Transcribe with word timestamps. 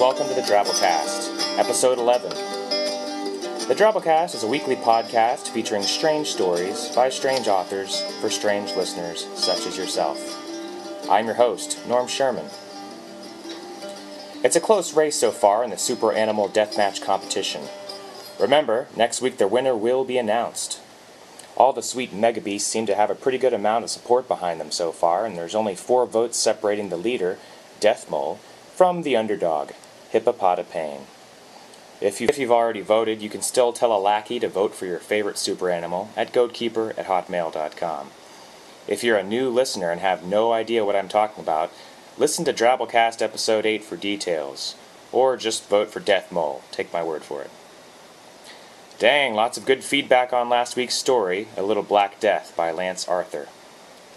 welcome 0.00 0.26
to 0.26 0.32
the 0.32 0.40
Drabblecast, 0.40 1.58
episode 1.58 1.98
11. 1.98 2.30
The 2.30 3.74
Drabblecast 3.74 4.34
is 4.34 4.44
a 4.44 4.46
weekly 4.46 4.76
podcast 4.76 5.48
featuring 5.48 5.82
strange 5.82 6.28
stories 6.28 6.88
by 6.96 7.10
strange 7.10 7.48
authors 7.48 8.00
for 8.18 8.30
strange 8.30 8.74
listeners 8.74 9.26
such 9.34 9.66
as 9.66 9.76
yourself. 9.76 10.18
I'm 11.10 11.26
your 11.26 11.34
host, 11.34 11.86
Norm 11.86 12.08
Sherman. 12.08 12.46
It's 14.42 14.56
a 14.56 14.60
close 14.60 14.96
race 14.96 15.16
so 15.16 15.30
far 15.30 15.62
in 15.62 15.68
the 15.68 15.76
Super 15.76 16.14
Animal 16.14 16.48
Deathmatch 16.48 17.02
competition. 17.02 17.64
Remember, 18.40 18.88
next 18.96 19.20
week 19.20 19.36
the 19.36 19.48
winner 19.48 19.76
will 19.76 20.04
be 20.06 20.16
announced. 20.16 20.80
All 21.58 21.74
the 21.74 21.82
sweet 21.82 22.10
mega 22.10 22.40
beasts 22.40 22.70
seem 22.70 22.86
to 22.86 22.94
have 22.94 23.10
a 23.10 23.14
pretty 23.14 23.36
good 23.36 23.52
amount 23.52 23.84
of 23.84 23.90
support 23.90 24.28
behind 24.28 24.62
them 24.62 24.70
so 24.70 24.92
far, 24.92 25.26
and 25.26 25.36
there's 25.36 25.54
only 25.54 25.74
four 25.74 26.06
votes 26.06 26.38
separating 26.38 26.88
the 26.88 26.96
leader, 26.96 27.36
Death 27.80 28.08
Mole, 28.08 28.40
from 28.74 29.02
the 29.02 29.14
underdog, 29.14 29.72
Hippopotapane. 30.12 31.02
If, 32.00 32.20
you, 32.20 32.28
if 32.28 32.38
you've 32.38 32.50
already 32.50 32.80
voted, 32.80 33.20
you 33.20 33.28
can 33.28 33.42
still 33.42 33.72
tell 33.72 33.94
a 33.94 34.00
lackey 34.00 34.40
to 34.40 34.48
vote 34.48 34.74
for 34.74 34.86
your 34.86 34.98
favorite 34.98 35.36
super 35.36 35.68
animal 35.68 36.10
at 36.16 36.32
goatkeeper 36.32 36.96
at 36.98 37.06
hotmail.com. 37.06 38.10
If 38.88 39.04
you're 39.04 39.18
a 39.18 39.22
new 39.22 39.50
listener 39.50 39.90
and 39.90 40.00
have 40.00 40.24
no 40.24 40.52
idea 40.52 40.84
what 40.84 40.96
I'm 40.96 41.08
talking 41.08 41.44
about, 41.44 41.70
listen 42.16 42.44
to 42.46 42.52
Drabblecast 42.52 43.20
Episode 43.20 43.66
8 43.66 43.84
for 43.84 43.96
details. 43.96 44.74
Or 45.12 45.36
just 45.36 45.68
vote 45.68 45.90
for 45.90 46.00
Death 46.00 46.32
Mole. 46.32 46.62
Take 46.70 46.92
my 46.92 47.02
word 47.02 47.22
for 47.22 47.42
it. 47.42 47.50
Dang, 48.98 49.34
lots 49.34 49.58
of 49.58 49.64
good 49.64 49.82
feedback 49.84 50.32
on 50.32 50.48
last 50.48 50.76
week's 50.76 50.94
story, 50.94 51.48
A 51.56 51.62
Little 51.62 51.82
Black 51.82 52.20
Death 52.20 52.54
by 52.56 52.70
Lance 52.70 53.08
Arthur. 53.08 53.48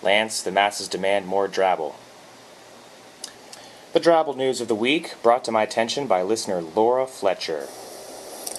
Lance, 0.02 0.42
the 0.42 0.52
masses 0.52 0.88
demand 0.88 1.26
more 1.26 1.48
Drabble. 1.48 1.96
The 3.94 4.00
Drabble 4.00 4.36
news 4.36 4.60
of 4.60 4.68
the 4.68 4.74
week 4.74 5.14
brought 5.22 5.44
to 5.44 5.52
my 5.52 5.62
attention 5.62 6.08
by 6.08 6.24
listener 6.24 6.64
Laura 6.64 7.06
Fletcher. 7.06 7.68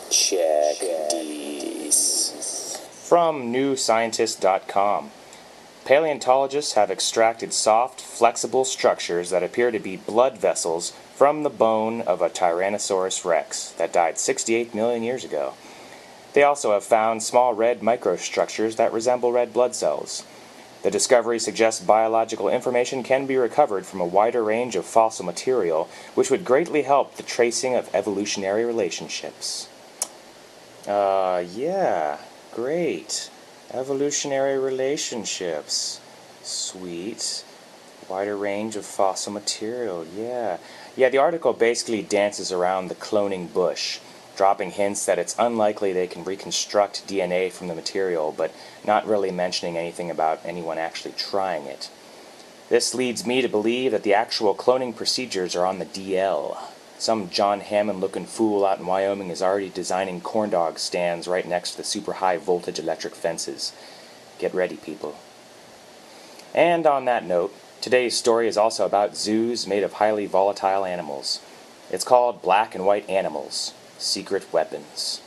Check 0.08 0.78
these. 1.10 2.78
From 2.92 3.52
NewScientist.com. 3.52 5.10
Paleontologists 5.84 6.74
have 6.74 6.88
extracted 6.88 7.52
soft, 7.52 8.00
flexible 8.00 8.64
structures 8.64 9.30
that 9.30 9.42
appear 9.42 9.72
to 9.72 9.80
be 9.80 9.96
blood 9.96 10.38
vessels 10.38 10.92
from 11.16 11.42
the 11.42 11.50
bone 11.50 12.02
of 12.02 12.22
a 12.22 12.30
Tyrannosaurus 12.30 13.24
rex 13.24 13.70
that 13.70 13.92
died 13.92 14.18
68 14.18 14.72
million 14.72 15.02
years 15.02 15.24
ago. 15.24 15.54
They 16.34 16.44
also 16.44 16.74
have 16.74 16.84
found 16.84 17.24
small 17.24 17.54
red 17.54 17.80
microstructures 17.80 18.76
that 18.76 18.92
resemble 18.92 19.32
red 19.32 19.52
blood 19.52 19.74
cells. 19.74 20.22
The 20.84 20.90
discovery 20.90 21.38
suggests 21.38 21.82
biological 21.82 22.50
information 22.50 23.02
can 23.02 23.24
be 23.24 23.38
recovered 23.38 23.86
from 23.86 24.02
a 24.02 24.06
wider 24.06 24.44
range 24.44 24.76
of 24.76 24.84
fossil 24.84 25.24
material, 25.24 25.88
which 26.14 26.30
would 26.30 26.44
greatly 26.44 26.82
help 26.82 27.16
the 27.16 27.22
tracing 27.22 27.74
of 27.74 27.88
evolutionary 27.94 28.66
relationships. 28.66 29.66
Uh, 30.86 31.42
yeah, 31.54 32.18
great. 32.52 33.30
Evolutionary 33.72 34.58
relationships. 34.58 36.02
Sweet. 36.42 37.44
Wider 38.06 38.36
range 38.36 38.76
of 38.76 38.84
fossil 38.84 39.32
material, 39.32 40.06
yeah. 40.14 40.58
Yeah, 40.96 41.08
the 41.08 41.16
article 41.16 41.54
basically 41.54 42.02
dances 42.02 42.52
around 42.52 42.88
the 42.88 42.94
cloning 42.94 43.50
bush 43.50 44.00
dropping 44.36 44.72
hints 44.72 45.06
that 45.06 45.18
it's 45.18 45.36
unlikely 45.38 45.92
they 45.92 46.06
can 46.06 46.24
reconstruct 46.24 47.06
DNA 47.06 47.50
from 47.50 47.68
the 47.68 47.74
material, 47.74 48.34
but 48.36 48.52
not 48.86 49.06
really 49.06 49.30
mentioning 49.30 49.76
anything 49.76 50.10
about 50.10 50.40
anyone 50.44 50.78
actually 50.78 51.12
trying 51.12 51.64
it. 51.66 51.90
This 52.68 52.94
leads 52.94 53.26
me 53.26 53.42
to 53.42 53.48
believe 53.48 53.92
that 53.92 54.02
the 54.02 54.14
actual 54.14 54.54
cloning 54.54 54.96
procedures 54.96 55.54
are 55.54 55.66
on 55.66 55.78
the 55.78 55.86
DL. 55.86 56.56
Some 56.98 57.28
John 57.28 57.60
Hammond 57.60 58.00
looking 58.00 58.24
fool 58.24 58.64
out 58.64 58.78
in 58.78 58.86
Wyoming 58.86 59.30
is 59.30 59.42
already 59.42 59.68
designing 59.68 60.20
corn 60.20 60.50
dog 60.50 60.78
stands 60.78 61.28
right 61.28 61.46
next 61.46 61.72
to 61.72 61.76
the 61.78 61.84
super 61.84 62.14
high 62.14 62.38
voltage 62.38 62.78
electric 62.78 63.14
fences. 63.14 63.72
Get 64.38 64.54
ready, 64.54 64.76
people. 64.76 65.16
And 66.54 66.86
on 66.86 67.04
that 67.04 67.26
note, 67.26 67.54
today's 67.80 68.16
story 68.16 68.48
is 68.48 68.56
also 68.56 68.86
about 68.86 69.16
zoos 69.16 69.66
made 69.66 69.82
of 69.82 69.94
highly 69.94 70.26
volatile 70.26 70.84
animals. 70.84 71.40
It's 71.90 72.04
called 72.04 72.42
Black 72.42 72.74
and 72.74 72.86
White 72.86 73.08
Animals 73.10 73.74
Secret 73.98 74.52
Weapons. 74.52 75.20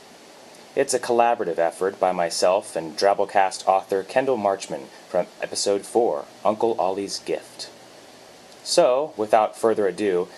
It's 0.76 0.94
a 0.94 1.00
collaborative 1.00 1.58
effort 1.58 1.98
by 1.98 2.12
myself 2.12 2.76
and 2.76 2.96
Drabblecast 2.96 3.66
author 3.66 4.02
Kendall 4.02 4.36
Marchman 4.36 4.86
from 5.08 5.26
episode 5.42 5.84
4, 5.84 6.24
Uncle 6.44 6.76
Ollie's 6.78 7.18
Gift. 7.18 7.70
So, 8.62 9.12
without 9.16 9.56
further 9.56 9.88
ado, 9.88 10.28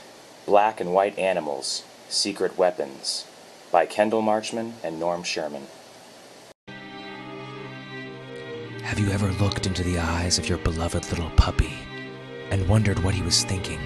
Black 0.46 0.80
and 0.80 0.94
White 0.94 1.18
Animals 1.18 1.82
Secret 2.08 2.56
Weapons 2.56 3.26
by 3.70 3.86
Kendall 3.86 4.22
Marchman 4.22 4.72
and 4.82 4.98
Norm 4.98 5.22
Sherman. 5.22 5.66
Have 8.82 8.98
you 8.98 9.10
ever 9.10 9.30
looked 9.32 9.66
into 9.66 9.84
the 9.84 9.98
eyes 9.98 10.38
of 10.38 10.48
your 10.48 10.58
beloved 10.58 11.08
little 11.10 11.30
puppy 11.30 11.74
and 12.50 12.68
wondered 12.68 12.98
what 13.04 13.14
he 13.14 13.22
was 13.22 13.44
thinking? 13.44 13.80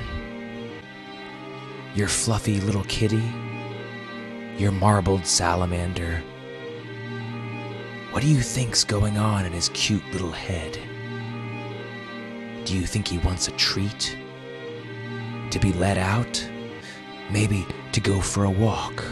Your 1.94 2.09
fluffy 2.09 2.60
little 2.60 2.84
kitty 2.84 3.22
your 4.59 4.72
marbled 4.72 5.26
salamander. 5.26 6.22
What 8.12 8.22
do 8.22 8.28
you 8.28 8.41
think's 8.41 8.84
going 8.84 9.19
on 9.19 9.44
in 9.44 9.53
his 9.53 9.69
cute 9.70 10.04
little 10.12 10.31
head? 10.31 10.78
Do 12.65 12.78
you 12.78 12.87
think 12.87 13.09
he 13.09 13.19
wants 13.19 13.48
a 13.48 13.53
treat? 13.53 14.16
To 15.50 15.59
be 15.59 15.72
let 15.72 15.98
out? 15.98 16.48
Maybe 17.31 17.66
to 17.92 18.00
go 18.00 18.20
for 18.20 18.44
a 18.44 18.50
walk? 18.50 19.04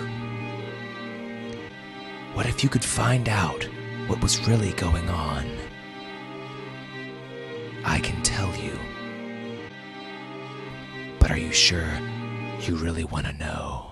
What 2.35 2.47
if 2.47 2.63
you 2.63 2.69
could 2.69 2.85
find 2.85 3.29
out 3.29 3.65
what 4.07 4.23
was 4.23 4.47
really 4.47 4.73
going 4.75 5.09
on? 5.09 5.45
I 7.85 7.99
can 7.99 8.23
tell 8.23 8.55
you. 8.57 8.79
But 11.19 11.33
are 11.33 11.39
you 11.39 11.53
sure 11.53 11.89
you 12.61 12.77
really 12.77 13.05
want 13.05 13.27
to 13.27 13.33
know? 13.33 13.92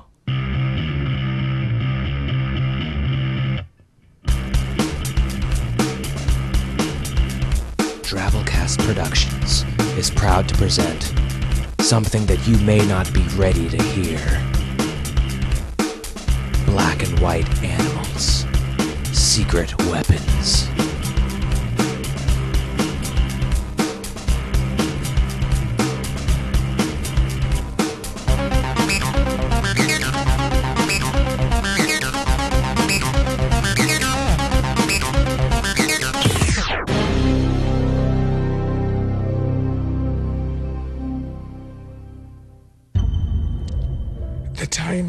Productions 8.90 9.62
is 9.96 10.10
proud 10.10 10.48
to 10.48 10.56
present 10.56 11.14
something 11.78 12.26
that 12.26 12.44
you 12.48 12.58
may 12.66 12.84
not 12.88 13.12
be 13.14 13.22
ready 13.36 13.68
to 13.68 13.80
hear 13.80 14.18
Black 16.66 17.04
and 17.04 17.16
White 17.20 17.48
Animals 17.62 18.44
Secret 19.16 19.80
Weapons. 19.84 20.68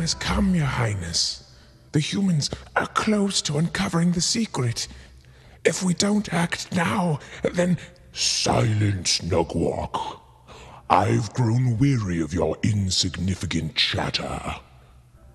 Has 0.01 0.13
come, 0.13 0.53
Your 0.53 0.65
Highness. 0.65 1.43
The 1.93 1.99
humans 1.99 2.49
are 2.75 2.87
close 2.87 3.41
to 3.43 3.57
uncovering 3.57 4.11
the 4.11 4.21
secret. 4.21 4.87
If 5.63 5.83
we 5.83 5.93
don't 5.93 6.33
act 6.33 6.73
now, 6.73 7.19
then. 7.43 7.77
Silence, 8.13 9.19
Nugwalk. 9.19 10.19
I've 10.89 11.33
grown 11.33 11.77
weary 11.77 12.19
of 12.21 12.33
your 12.33 12.57
insignificant 12.63 13.75
chatter. 13.75 14.55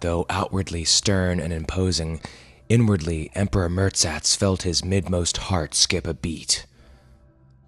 Though 0.00 0.26
outwardly 0.28 0.84
stern 0.84 1.40
and 1.40 1.52
imposing, 1.52 2.20
inwardly 2.68 3.30
Emperor 3.34 3.70
Mertzatz 3.70 4.36
felt 4.36 4.62
his 4.62 4.84
midmost 4.84 5.38
heart 5.38 5.74
skip 5.74 6.06
a 6.06 6.12
beat. 6.12 6.66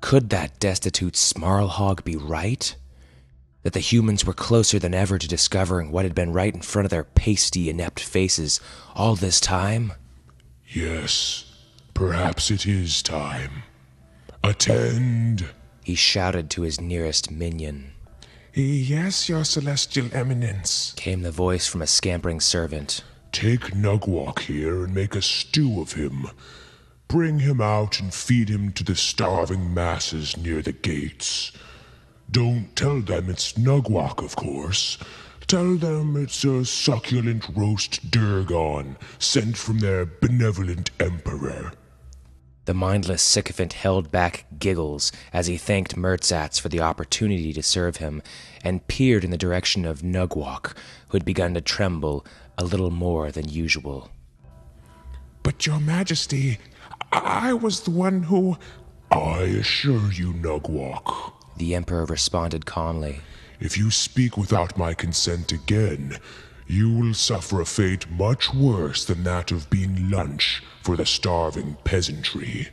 Could 0.00 0.30
that 0.30 0.60
destitute 0.60 1.14
Smarlhog 1.14 2.04
be 2.04 2.16
right? 2.16 2.76
That 3.62 3.72
the 3.72 3.80
humans 3.80 4.24
were 4.24 4.34
closer 4.34 4.78
than 4.78 4.94
ever 4.94 5.18
to 5.18 5.28
discovering 5.28 5.90
what 5.90 6.04
had 6.04 6.14
been 6.14 6.32
right 6.32 6.54
in 6.54 6.62
front 6.62 6.86
of 6.86 6.90
their 6.90 7.04
pasty, 7.04 7.68
inept 7.68 8.00
faces 8.00 8.60
all 8.94 9.14
this 9.14 9.40
time? 9.40 9.92
Yes, 10.66 11.44
perhaps 11.92 12.50
it 12.50 12.66
is 12.66 13.02
time. 13.02 13.64
Attend. 14.44 15.46
He 15.82 15.94
shouted 15.94 16.50
to 16.50 16.62
his 16.62 16.80
nearest 16.80 17.30
minion. 17.30 17.92
Yes, 18.54 19.28
Your 19.28 19.44
Celestial 19.44 20.08
Eminence. 20.12 20.92
Came 20.96 21.22
the 21.22 21.30
voice 21.30 21.66
from 21.66 21.82
a 21.82 21.86
scampering 21.86 22.40
servant. 22.40 23.02
Take 23.32 23.74
Nugwalk 23.74 24.40
here 24.40 24.84
and 24.84 24.94
make 24.94 25.14
a 25.14 25.22
stew 25.22 25.80
of 25.80 25.92
him. 25.92 26.28
Bring 27.08 27.38
him 27.38 27.60
out 27.60 28.00
and 28.00 28.12
feed 28.12 28.48
him 28.48 28.72
to 28.72 28.84
the 28.84 28.96
starving 28.96 29.72
masses 29.72 30.36
near 30.36 30.60
the 30.60 30.72
gates. 30.72 31.52
Don't 32.30 32.76
tell 32.76 33.00
them 33.00 33.30
it's 33.30 33.54
Nugwalk, 33.54 34.22
of 34.22 34.36
course. 34.36 34.98
Tell 35.46 35.76
them 35.76 36.14
it's 36.14 36.44
a 36.44 36.62
succulent 36.64 37.48
roast 37.56 38.10
durgon 38.10 38.96
sent 39.18 39.56
from 39.56 39.78
their 39.78 40.04
benevolent 40.04 40.90
emperor. 41.00 41.72
The 42.66 42.74
mindless 42.74 43.22
sycophant 43.22 43.72
held 43.72 44.10
back 44.10 44.44
giggles 44.58 45.10
as 45.32 45.46
he 45.46 45.56
thanked 45.56 45.96
Mertzatz 45.96 46.60
for 46.60 46.68
the 46.68 46.80
opportunity 46.80 47.54
to 47.54 47.62
serve 47.62 47.96
him 47.96 48.20
and 48.62 48.86
peered 48.88 49.24
in 49.24 49.30
the 49.30 49.38
direction 49.38 49.86
of 49.86 50.02
Nugwalk, 50.02 50.76
who 51.08 51.16
had 51.16 51.24
begun 51.24 51.54
to 51.54 51.62
tremble 51.62 52.26
a 52.58 52.64
little 52.64 52.90
more 52.90 53.30
than 53.32 53.48
usual. 53.48 54.10
But, 55.42 55.64
Your 55.64 55.80
Majesty, 55.80 56.58
I 57.10 57.54
was 57.54 57.80
the 57.80 57.90
one 57.90 58.24
who. 58.24 58.58
I 59.10 59.44
assure 59.44 60.12
you, 60.12 60.34
Nugwalk. 60.34 61.37
The 61.58 61.74
Emperor 61.74 62.04
responded 62.04 62.66
calmly. 62.66 63.20
If 63.60 63.76
you 63.76 63.90
speak 63.90 64.36
without 64.36 64.78
my 64.78 64.94
consent 64.94 65.50
again, 65.50 66.18
you 66.68 66.92
will 66.92 67.14
suffer 67.14 67.60
a 67.60 67.66
fate 67.66 68.08
much 68.10 68.54
worse 68.54 69.04
than 69.04 69.24
that 69.24 69.50
of 69.50 69.68
being 69.68 70.08
lunch 70.10 70.62
for 70.82 70.96
the 70.96 71.04
starving 71.04 71.76
peasantry. 71.82 72.68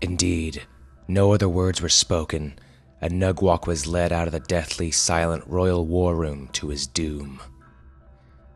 Indeed, 0.00 0.62
no 1.06 1.34
other 1.34 1.48
words 1.48 1.82
were 1.82 1.90
spoken, 1.90 2.58
and 3.00 3.20
Nugwalk 3.20 3.66
was 3.66 3.86
led 3.86 4.12
out 4.12 4.26
of 4.26 4.32
the 4.32 4.40
deathly 4.40 4.90
silent 4.90 5.44
royal 5.46 5.84
war 5.84 6.14
room 6.14 6.48
to 6.52 6.68
his 6.68 6.86
doom. 6.86 7.40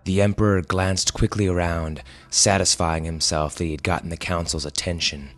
The 0.05 0.23
Emperor 0.23 0.63
glanced 0.63 1.13
quickly 1.13 1.47
around, 1.47 2.03
satisfying 2.31 3.05
himself 3.05 3.57
that 3.57 3.65
he 3.65 3.73
had 3.73 3.83
gotten 3.83 4.09
the 4.09 4.17
Council's 4.17 4.65
attention. 4.65 5.29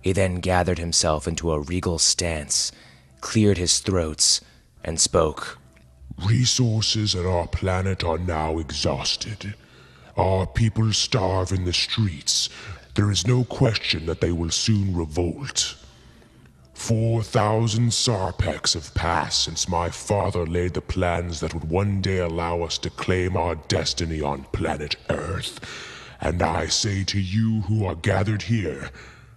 He 0.00 0.12
then 0.12 0.36
gathered 0.36 0.78
himself 0.78 1.28
into 1.28 1.52
a 1.52 1.60
regal 1.60 1.98
stance, 1.98 2.72
cleared 3.20 3.58
his 3.58 3.78
throats, 3.78 4.40
and 4.84 5.00
spoke. 5.00 5.58
Resources 6.26 7.14
on 7.14 7.26
our 7.26 7.46
planet 7.46 8.04
are 8.04 8.18
now 8.18 8.58
exhausted. 8.58 9.54
Our 10.16 10.46
people 10.46 10.92
starve 10.92 11.52
in 11.52 11.64
the 11.64 11.72
streets. 11.72 12.48
There 12.94 13.10
is 13.10 13.26
no 13.26 13.44
question 13.44 14.06
that 14.06 14.20
they 14.20 14.32
will 14.32 14.50
soon 14.50 14.94
revolt. 14.94 15.76
Four 16.74 17.22
thousand 17.22 17.90
sarpex 17.90 18.74
have 18.74 18.94
passed 18.94 19.44
since 19.44 19.68
my 19.68 19.90
father 19.90 20.46
laid 20.46 20.74
the 20.74 20.80
plans 20.80 21.40
that 21.40 21.52
would 21.52 21.68
one 21.70 22.00
day 22.00 22.18
allow 22.18 22.62
us 22.62 22.78
to 22.78 22.90
claim 22.90 23.36
our 23.36 23.54
destiny 23.54 24.22
on 24.22 24.44
planet 24.52 24.96
Earth. 25.10 25.60
And 26.22 26.42
I 26.42 26.66
say 26.66 27.04
to 27.04 27.20
you 27.20 27.60
who 27.62 27.84
are 27.84 27.94
gathered 27.94 28.42
here, 28.42 28.90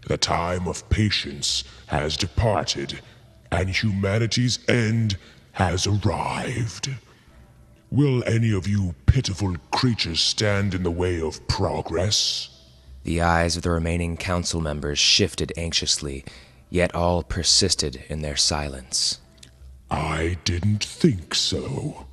the 0.07 0.18
time 0.18 0.68
of 0.68 0.89
patience 0.89 1.63
has 1.88 2.18
departed, 2.18 3.00
and 3.53 3.69
humanity's 3.69 4.59
end 4.67 5.17
has 5.53 5.85
arrived. 5.85 6.89
Will 7.91 8.23
any 8.25 8.51
of 8.51 8.67
you 8.67 8.95
pitiful 9.05 9.55
creatures 9.71 10.19
stand 10.19 10.73
in 10.73 10.81
the 10.81 10.91
way 10.91 11.21
of 11.21 11.47
progress? 11.47 12.50
The 13.03 13.21
eyes 13.21 13.55
of 13.55 13.61
the 13.61 13.69
remaining 13.69 14.17
council 14.17 14.59
members 14.59 14.97
shifted 14.97 15.53
anxiously, 15.55 16.25
yet 16.71 16.95
all 16.95 17.21
persisted 17.21 18.03
in 18.09 18.21
their 18.21 18.35
silence. 18.35 19.19
I 19.91 20.38
didn't 20.44 20.83
think 20.83 21.35
so. 21.35 22.07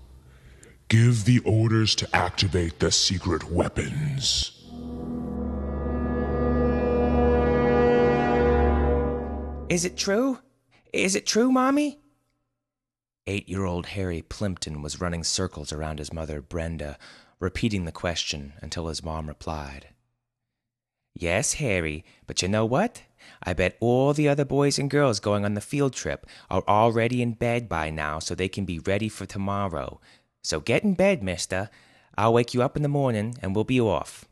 Give 0.89 1.25
the 1.25 1.39
orders 1.47 1.95
to 1.95 2.09
activate 2.15 2.81
the 2.81 2.93
secret 2.93 3.51
weapons. 3.51 4.53
Is 9.71 9.87
it 9.87 9.97
true? 9.97 10.39
Is 10.93 11.15
it 11.15 11.27
true, 11.27 11.53
Mommy? 11.53 12.01
Eight 13.27 13.49
year 13.49 13.65
old 13.65 13.87
Harry 13.87 14.23
Plimpton 14.23 14.83
was 14.83 15.01
running 15.01 15.23
circles 15.23 15.73
around 15.73 15.99
his 15.99 16.13
mother, 16.13 16.41
Brenda, 16.41 16.99
repeating 17.39 17.85
the 17.85 17.93
question 17.93 18.55
until 18.61 18.89
his 18.89 19.05
mom 19.05 19.29
replied. 19.29 19.89
Yes, 21.15 21.55
Harry, 21.55 22.05
but 22.27 22.43
you 22.43 22.49
know 22.49 22.65
what? 22.65 23.03
I 23.43 23.53
bet 23.53 23.77
all 23.81 24.13
the 24.13 24.29
other 24.29 24.45
boys 24.45 24.79
and 24.79 24.91
girls 24.91 25.21
going 25.21 25.45
on 25.45 25.55
the 25.55 25.61
field 25.61 25.93
trip 25.93 26.27
are 26.51 26.65
already 26.67 27.23
in 27.23 27.35
bed 27.35 27.69
by 27.69 27.91
now 27.91 28.19
so 28.19 28.35
they 28.35 28.49
can 28.49 28.65
be 28.65 28.79
ready 28.79 29.09
for 29.09 29.27
tomorrow. 29.27 30.01
So 30.43 30.61
get 30.61 30.83
in 30.83 30.95
bed, 30.95 31.23
mister. 31.23 31.71
I'll 32.17 32.33
wake 32.33 32.55
you 32.55 32.63
up 32.63 32.77
in 32.77 32.83
the 32.83 32.89
morning 32.89 33.37
and 33.43 33.55
we'll 33.55 33.65
be 33.65 33.81
off. 33.81 34.25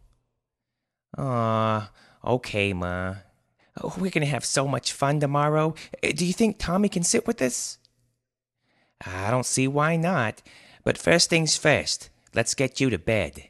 Aw, 1.16 1.90
okay, 2.25 2.72
Ma. 2.72 3.16
We're 3.82 4.10
going 4.10 4.25
to 4.25 4.26
have 4.26 4.44
so 4.44 4.66
much 4.66 4.92
fun 4.92 5.20
tomorrow. 5.20 5.75
Uh, 6.02 6.12
Do 6.14 6.26
you 6.26 6.32
think 6.32 6.58
Tommy 6.58 6.88
can 6.88 7.02
sit 7.02 7.26
with 7.26 7.40
us? 7.42 7.78
I 9.04 9.30
don't 9.30 9.46
see 9.46 9.69
why 9.69 9.96
not. 9.96 10.42
But 10.84 10.98
first 10.98 11.30
things 11.30 11.56
first, 11.56 12.10
let's 12.34 12.54
get 12.54 12.80
you 12.80 12.90
to 12.90 12.98
bed. 12.98 13.48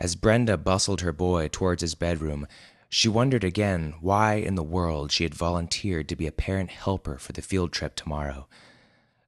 As 0.00 0.14
Brenda 0.16 0.56
bustled 0.56 1.00
her 1.00 1.12
boy 1.12 1.48
towards 1.50 1.82
his 1.82 1.94
bedroom, 1.94 2.46
she 2.88 3.08
wondered 3.08 3.44
again 3.44 3.94
why 4.00 4.34
in 4.34 4.54
the 4.54 4.62
world 4.62 5.12
she 5.12 5.24
had 5.24 5.34
volunteered 5.34 6.08
to 6.08 6.16
be 6.16 6.26
a 6.26 6.32
parent 6.32 6.70
helper 6.70 7.18
for 7.18 7.32
the 7.32 7.42
field 7.42 7.72
trip 7.72 7.96
tomorrow. 7.96 8.48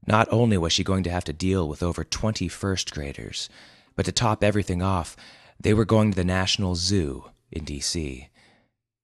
Not 0.06 0.28
only 0.30 0.56
was 0.56 0.72
she 0.72 0.84
going 0.84 1.02
to 1.04 1.10
have 1.10 1.24
to 1.24 1.32
deal 1.32 1.68
with 1.68 1.82
over 1.82 2.04
20 2.04 2.48
first 2.48 2.92
graders, 2.92 3.48
but 3.96 4.06
to 4.06 4.12
top 4.12 4.42
everything 4.42 4.80
off, 4.80 5.16
they 5.58 5.74
were 5.74 5.84
going 5.84 6.10
to 6.10 6.16
the 6.16 6.24
National 6.24 6.74
Zoo 6.74 7.30
in 7.52 7.64
D.C. 7.64 8.28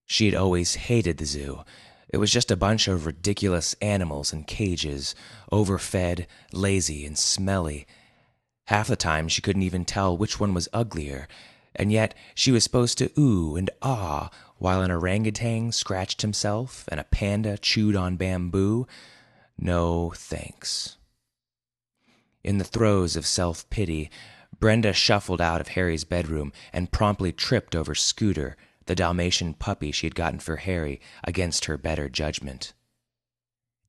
She 0.07 0.27
had 0.27 0.35
always 0.35 0.75
hated 0.75 1.19
the 1.19 1.27
zoo. 1.27 1.65
It 2.09 2.19
was 2.19 2.33
just 2.33 2.51
a 2.51 2.57
bunch 2.57 2.87
of 2.87 3.05
ridiculous 3.05 3.75
animals 3.83 4.33
in 4.33 4.45
cages, 4.45 5.15
overfed, 5.51 6.27
lazy, 6.53 7.05
and 7.05 7.19
smelly. 7.19 7.87
Half 8.67 8.89
the 8.89 8.97
time 8.97 9.29
she 9.29 9.43
couldn't 9.43 9.63
even 9.63 9.85
tell 9.85 10.17
which 10.17 10.39
one 10.39 10.55
was 10.55 10.69
uglier, 10.73 11.27
and 11.75 11.93
yet 11.93 12.15
she 12.35 12.53
was 12.53 12.65
supposed 12.65 12.99
to 12.99 13.11
ooh 13.19 13.57
and 13.57 13.69
ah 13.83 14.31
while 14.59 14.81
an 14.81 14.91
orangutan 14.91 15.73
scratched 15.73 16.23
himself 16.23 16.85
and 16.89 16.99
a 16.99 17.05
panda 17.05 17.59
chewed 17.59 17.97
on 17.97 18.17
bamboo. 18.17 18.87
No 19.59 20.13
thanks. 20.15 20.97
In 22.43 22.59
the 22.59 22.65
throes 22.65 23.17
of 23.17 23.27
self 23.27 23.69
pity, 23.71 24.11
Brenda 24.59 24.93
shuffled 24.93 25.41
out 25.41 25.61
of 25.61 25.69
Harry's 25.69 26.05
bedroom 26.05 26.53
and 26.73 26.93
promptly 26.93 27.33
tripped 27.33 27.75
over 27.75 27.95
Scooter, 27.95 28.57
the 28.87 28.95
Dalmatian 28.95 29.55
puppy 29.55 29.93
she 29.93 30.07
had 30.07 30.15
gotten 30.15 30.39
for 30.39 30.57
Harry, 30.57 31.01
against 31.25 31.67
her 31.67 31.77
better 31.77 32.09
judgment. 32.09 32.73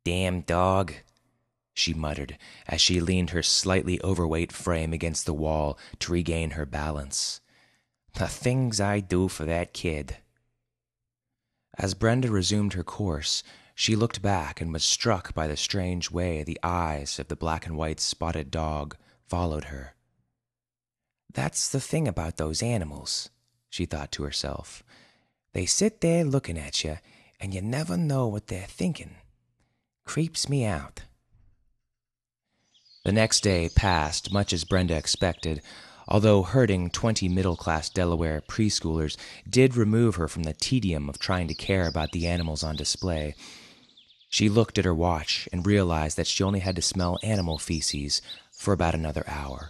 Damn 0.03 0.41
dog, 0.41 0.93
she 1.73 1.93
muttered 1.93 2.37
as 2.67 2.81
she 2.81 2.99
leaned 2.99 3.29
her 3.29 3.43
slightly 3.43 4.01
overweight 4.03 4.51
frame 4.51 4.93
against 4.93 5.25
the 5.25 5.33
wall 5.33 5.77
to 5.99 6.11
regain 6.11 6.51
her 6.51 6.65
balance. 6.65 7.39
The 8.13 8.27
things 8.27 8.81
I 8.81 8.99
do 8.99 9.27
for 9.27 9.45
that 9.45 9.73
kid. 9.73 10.17
As 11.77 11.93
Brenda 11.93 12.31
resumed 12.31 12.73
her 12.73 12.83
course, 12.83 13.43
she 13.75 13.95
looked 13.95 14.23
back 14.23 14.59
and 14.59 14.73
was 14.73 14.83
struck 14.83 15.35
by 15.35 15.45
the 15.45 15.55
strange 15.55 16.09
way 16.09 16.41
the 16.41 16.59
eyes 16.63 17.19
of 17.19 17.27
the 17.27 17.35
black 17.35 17.67
and 17.67 17.77
white 17.77 17.99
spotted 17.99 18.49
dog 18.49 18.97
followed 19.27 19.65
her. 19.65 19.93
That's 21.31 21.69
the 21.69 21.79
thing 21.79 22.07
about 22.07 22.37
those 22.37 22.63
animals, 22.63 23.29
she 23.77 23.85
thought 23.85 24.11
to 24.11 24.23
herself. 24.23 24.83
They 25.53 25.67
sit 25.67 26.01
there 26.01 26.25
looking 26.25 26.57
at 26.57 26.83
you, 26.83 26.97
and 27.39 27.53
you 27.53 27.61
never 27.61 27.95
know 27.95 28.27
what 28.27 28.47
they're 28.47 28.61
thinking. 28.67 29.17
Creeps 30.03 30.49
me 30.49 30.65
out. 30.65 31.03
The 33.05 33.11
next 33.11 33.41
day 33.41 33.69
passed 33.69 34.33
much 34.33 34.51
as 34.51 34.65
Brenda 34.65 34.97
expected, 34.97 35.61
although 36.07 36.41
herding 36.41 36.89
20 36.89 37.29
middle 37.29 37.55
class 37.55 37.87
Delaware 37.87 38.41
preschoolers 38.41 39.15
did 39.47 39.77
remove 39.77 40.15
her 40.15 40.27
from 40.27 40.43
the 40.43 40.53
tedium 40.53 41.07
of 41.07 41.19
trying 41.19 41.47
to 41.47 41.53
care 41.53 41.87
about 41.87 42.11
the 42.11 42.25
animals 42.25 42.63
on 42.63 42.75
display. 42.75 43.35
She 44.27 44.49
looked 44.49 44.79
at 44.79 44.85
her 44.85 44.95
watch 44.95 45.47
and 45.53 45.65
realized 45.65 46.17
that 46.17 46.27
she 46.27 46.43
only 46.43 46.61
had 46.61 46.75
to 46.77 46.81
smell 46.81 47.19
animal 47.21 47.59
feces 47.59 48.23
for 48.51 48.73
about 48.73 48.95
another 48.95 49.23
hour. 49.27 49.69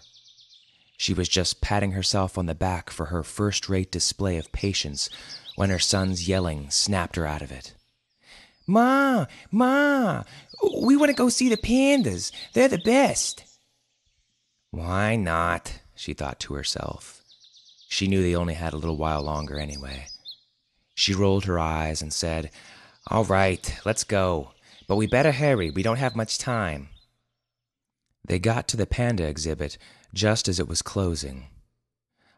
She 0.97 1.13
was 1.13 1.29
just 1.29 1.61
patting 1.61 1.91
herself 1.91 2.37
on 2.37 2.47
the 2.47 2.55
back 2.55 2.89
for 2.89 3.05
her 3.05 3.23
first 3.23 3.69
rate 3.69 3.91
display 3.91 4.37
of 4.37 4.51
patience 4.51 5.09
when 5.55 5.69
her 5.69 5.79
son's 5.79 6.27
yelling 6.27 6.71
snapped 6.71 7.15
her 7.15 7.25
out 7.27 7.43
of 7.43 7.51
it. 7.51 7.73
Ma, 8.65 9.27
Ma, 9.51 10.23
we 10.81 10.97
want 10.97 11.09
to 11.09 11.15
go 11.15 11.29
see 11.29 11.49
the 11.49 11.55
pandas. 11.55 12.31
They're 12.53 12.67
the 12.67 12.79
best. 12.79 13.43
Why 14.71 15.15
not? 15.15 15.79
she 15.95 16.13
thought 16.13 16.39
to 16.41 16.55
herself. 16.55 17.23
She 17.87 18.07
knew 18.07 18.21
they 18.21 18.35
only 18.35 18.55
had 18.55 18.73
a 18.73 18.77
little 18.77 18.97
while 18.97 19.21
longer 19.21 19.59
anyway. 19.59 20.07
She 20.95 21.13
rolled 21.13 21.45
her 21.45 21.59
eyes 21.59 22.01
and 22.01 22.11
said, 22.11 22.51
All 23.09 23.23
right, 23.23 23.79
let's 23.85 24.03
go. 24.03 24.51
But 24.87 24.95
we 24.95 25.07
better 25.07 25.31
hurry. 25.31 25.69
We 25.69 25.83
don't 25.83 25.97
have 25.97 26.15
much 26.15 26.37
time. 26.37 26.89
They 28.27 28.39
got 28.39 28.67
to 28.69 28.77
the 28.77 28.85
panda 28.85 29.25
exhibit 29.25 29.77
just 30.17 30.47
as 30.47 30.59
it 30.59 30.67
was 30.67 30.81
closing. 30.81 31.45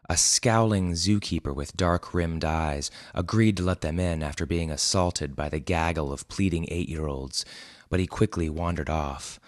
A 0.08 0.16
scowling 0.16 0.92
zookeeper 0.92 1.54
with 1.54 1.76
dark 1.76 2.12
rimmed 2.12 2.44
eyes 2.44 2.90
agreed 3.14 3.56
to 3.56 3.62
let 3.62 3.80
them 3.80 3.98
in 3.98 4.22
after 4.22 4.44
being 4.44 4.70
assaulted 4.70 5.34
by 5.34 5.48
the 5.48 5.60
gaggle 5.60 6.12
of 6.12 6.28
pleading 6.28 6.66
eight 6.68 6.90
year 6.90 7.06
olds, 7.06 7.44
but 7.88 7.98
he 7.98 8.06
quickly 8.06 8.50
wandered 8.50 8.90
off. 8.90 9.40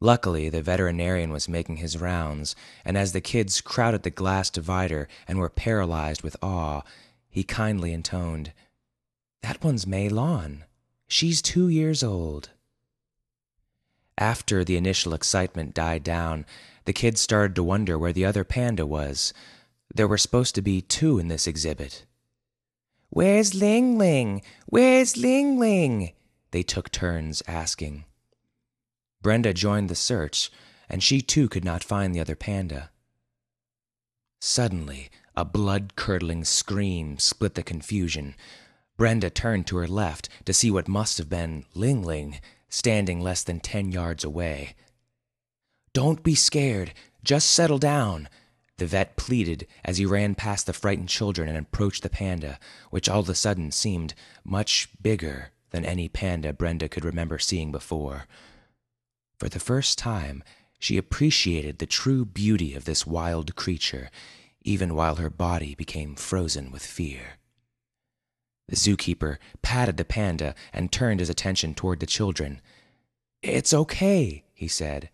Luckily, 0.00 0.50
the 0.50 0.60
veterinarian 0.60 1.30
was 1.30 1.48
making 1.48 1.76
his 1.76 1.98
rounds, 1.98 2.54
and 2.84 2.98
as 2.98 3.12
the 3.12 3.22
kids 3.22 3.62
crowded 3.62 4.02
the 4.02 4.10
glass 4.10 4.50
divider 4.50 5.08
and 5.26 5.38
were 5.38 5.48
paralyzed 5.48 6.22
with 6.22 6.36
awe, 6.42 6.82
he 7.30 7.42
kindly 7.42 7.92
intoned, 7.94 8.52
That 9.40 9.64
one's 9.64 9.86
Mei 9.86 10.10
Lan. 10.10 10.64
She's 11.08 11.40
two 11.40 11.68
years 11.68 12.02
old. 12.02 12.50
After 14.18 14.64
the 14.64 14.76
initial 14.76 15.14
excitement 15.14 15.72
died 15.72 16.02
down, 16.02 16.44
the 16.86 16.92
kids 16.92 17.20
started 17.20 17.54
to 17.56 17.62
wonder 17.62 17.98
where 17.98 18.12
the 18.12 18.24
other 18.24 18.44
panda 18.44 18.86
was. 18.86 19.34
There 19.94 20.08
were 20.08 20.18
supposed 20.18 20.54
to 20.54 20.62
be 20.62 20.80
two 20.80 21.18
in 21.18 21.28
this 21.28 21.46
exhibit. 21.46 22.06
Where's 23.10 23.54
Ling 23.54 23.98
Ling? 23.98 24.42
Where's 24.66 25.16
Ling 25.16 25.58
Ling? 25.58 26.12
They 26.52 26.62
took 26.62 26.90
turns 26.90 27.42
asking. 27.46 28.04
Brenda 29.20 29.52
joined 29.52 29.90
the 29.90 29.94
search, 29.94 30.50
and 30.88 31.02
she 31.02 31.20
too 31.20 31.48
could 31.48 31.64
not 31.64 31.84
find 31.84 32.14
the 32.14 32.20
other 32.20 32.36
panda. 32.36 32.90
Suddenly, 34.40 35.10
a 35.36 35.44
blood 35.44 35.96
curdling 35.96 36.44
scream 36.44 37.18
split 37.18 37.54
the 37.54 37.62
confusion. 37.62 38.34
Brenda 38.96 39.28
turned 39.28 39.66
to 39.66 39.76
her 39.78 39.88
left 39.88 40.28
to 40.44 40.54
see 40.54 40.70
what 40.70 40.88
must 40.88 41.18
have 41.18 41.28
been 41.28 41.64
Ling 41.74 42.02
Ling 42.02 42.38
standing 42.68 43.20
less 43.20 43.42
than 43.42 43.60
ten 43.60 43.90
yards 43.90 44.22
away. 44.22 44.74
Don't 45.96 46.22
be 46.22 46.34
scared, 46.34 46.92
just 47.24 47.48
settle 47.48 47.78
down, 47.78 48.28
the 48.76 48.84
vet 48.84 49.16
pleaded 49.16 49.66
as 49.82 49.96
he 49.96 50.04
ran 50.04 50.34
past 50.34 50.66
the 50.66 50.74
frightened 50.74 51.08
children 51.08 51.48
and 51.48 51.56
approached 51.56 52.02
the 52.02 52.10
panda, 52.10 52.58
which 52.90 53.08
all 53.08 53.20
of 53.20 53.30
a 53.30 53.34
sudden 53.34 53.70
seemed 53.70 54.12
much 54.44 54.90
bigger 55.00 55.52
than 55.70 55.86
any 55.86 56.06
panda 56.06 56.52
Brenda 56.52 56.86
could 56.86 57.02
remember 57.02 57.38
seeing 57.38 57.72
before. 57.72 58.26
For 59.38 59.48
the 59.48 59.58
first 59.58 59.96
time, 59.96 60.44
she 60.78 60.98
appreciated 60.98 61.78
the 61.78 61.86
true 61.86 62.26
beauty 62.26 62.74
of 62.74 62.84
this 62.84 63.06
wild 63.06 63.56
creature, 63.56 64.10
even 64.60 64.94
while 64.94 65.14
her 65.14 65.30
body 65.30 65.74
became 65.74 66.14
frozen 66.14 66.70
with 66.70 66.84
fear. 66.84 67.38
The 68.68 68.76
zookeeper 68.76 69.38
patted 69.62 69.96
the 69.96 70.04
panda 70.04 70.54
and 70.74 70.92
turned 70.92 71.20
his 71.20 71.30
attention 71.30 71.72
toward 71.72 72.00
the 72.00 72.04
children. 72.04 72.60
It's 73.40 73.72
okay, 73.72 74.44
he 74.52 74.68
said. 74.68 75.08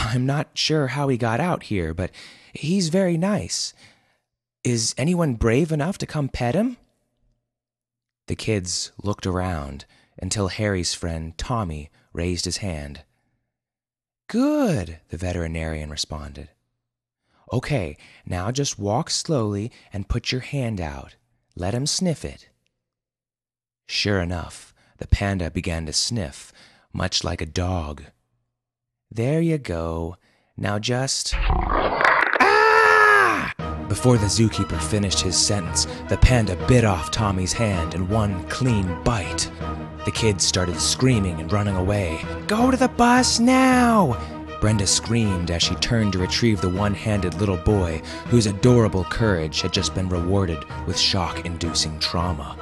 I'm 0.00 0.26
not 0.26 0.50
sure 0.54 0.86
how 0.86 1.08
he 1.08 1.16
got 1.16 1.40
out 1.40 1.64
here, 1.64 1.92
but 1.92 2.12
he's 2.52 2.88
very 2.88 3.18
nice. 3.18 3.74
Is 4.62 4.94
anyone 4.96 5.34
brave 5.34 5.72
enough 5.72 5.98
to 5.98 6.06
come 6.06 6.28
pet 6.28 6.54
him? 6.54 6.76
The 8.28 8.36
kids 8.36 8.92
looked 9.02 9.26
around 9.26 9.86
until 10.16 10.48
Harry's 10.48 10.94
friend 10.94 11.36
Tommy 11.36 11.90
raised 12.12 12.44
his 12.44 12.58
hand. 12.58 13.02
Good, 14.28 15.00
the 15.08 15.16
veterinarian 15.16 15.90
responded. 15.90 16.50
Okay, 17.52 17.96
now 18.24 18.52
just 18.52 18.78
walk 18.78 19.10
slowly 19.10 19.72
and 19.92 20.08
put 20.08 20.30
your 20.30 20.42
hand 20.42 20.80
out. 20.80 21.16
Let 21.56 21.74
him 21.74 21.86
sniff 21.86 22.24
it. 22.24 22.48
Sure 23.88 24.20
enough, 24.20 24.72
the 24.98 25.08
panda 25.08 25.50
began 25.50 25.86
to 25.86 25.92
sniff, 25.92 26.52
much 26.92 27.24
like 27.24 27.40
a 27.40 27.46
dog. 27.46 28.04
There 29.10 29.40
you 29.40 29.56
go. 29.56 30.16
Now 30.56 30.78
just. 30.78 31.34
Ah! 32.40 33.54
Before 33.88 34.18
the 34.18 34.26
zookeeper 34.26 34.78
finished 34.78 35.20
his 35.20 35.34
sentence, 35.34 35.86
the 36.10 36.18
panda 36.18 36.56
bit 36.66 36.84
off 36.84 37.10
Tommy's 37.10 37.54
hand 37.54 37.94
in 37.94 38.06
one 38.10 38.44
clean 38.48 39.02
bite. 39.04 39.50
The 40.04 40.10
kids 40.10 40.44
started 40.44 40.78
screaming 40.78 41.40
and 41.40 41.50
running 41.50 41.76
away. 41.76 42.20
Go 42.46 42.70
to 42.70 42.76
the 42.76 42.88
bus 42.88 43.40
now! 43.40 44.18
Brenda 44.60 44.86
screamed 44.86 45.50
as 45.50 45.62
she 45.62 45.74
turned 45.76 46.12
to 46.12 46.18
retrieve 46.18 46.60
the 46.60 46.68
one 46.68 46.92
handed 46.92 47.32
little 47.34 47.56
boy 47.56 48.02
whose 48.26 48.44
adorable 48.46 49.04
courage 49.04 49.62
had 49.62 49.72
just 49.72 49.94
been 49.94 50.10
rewarded 50.10 50.62
with 50.86 50.98
shock 50.98 51.46
inducing 51.46 51.98
trauma. 51.98 52.56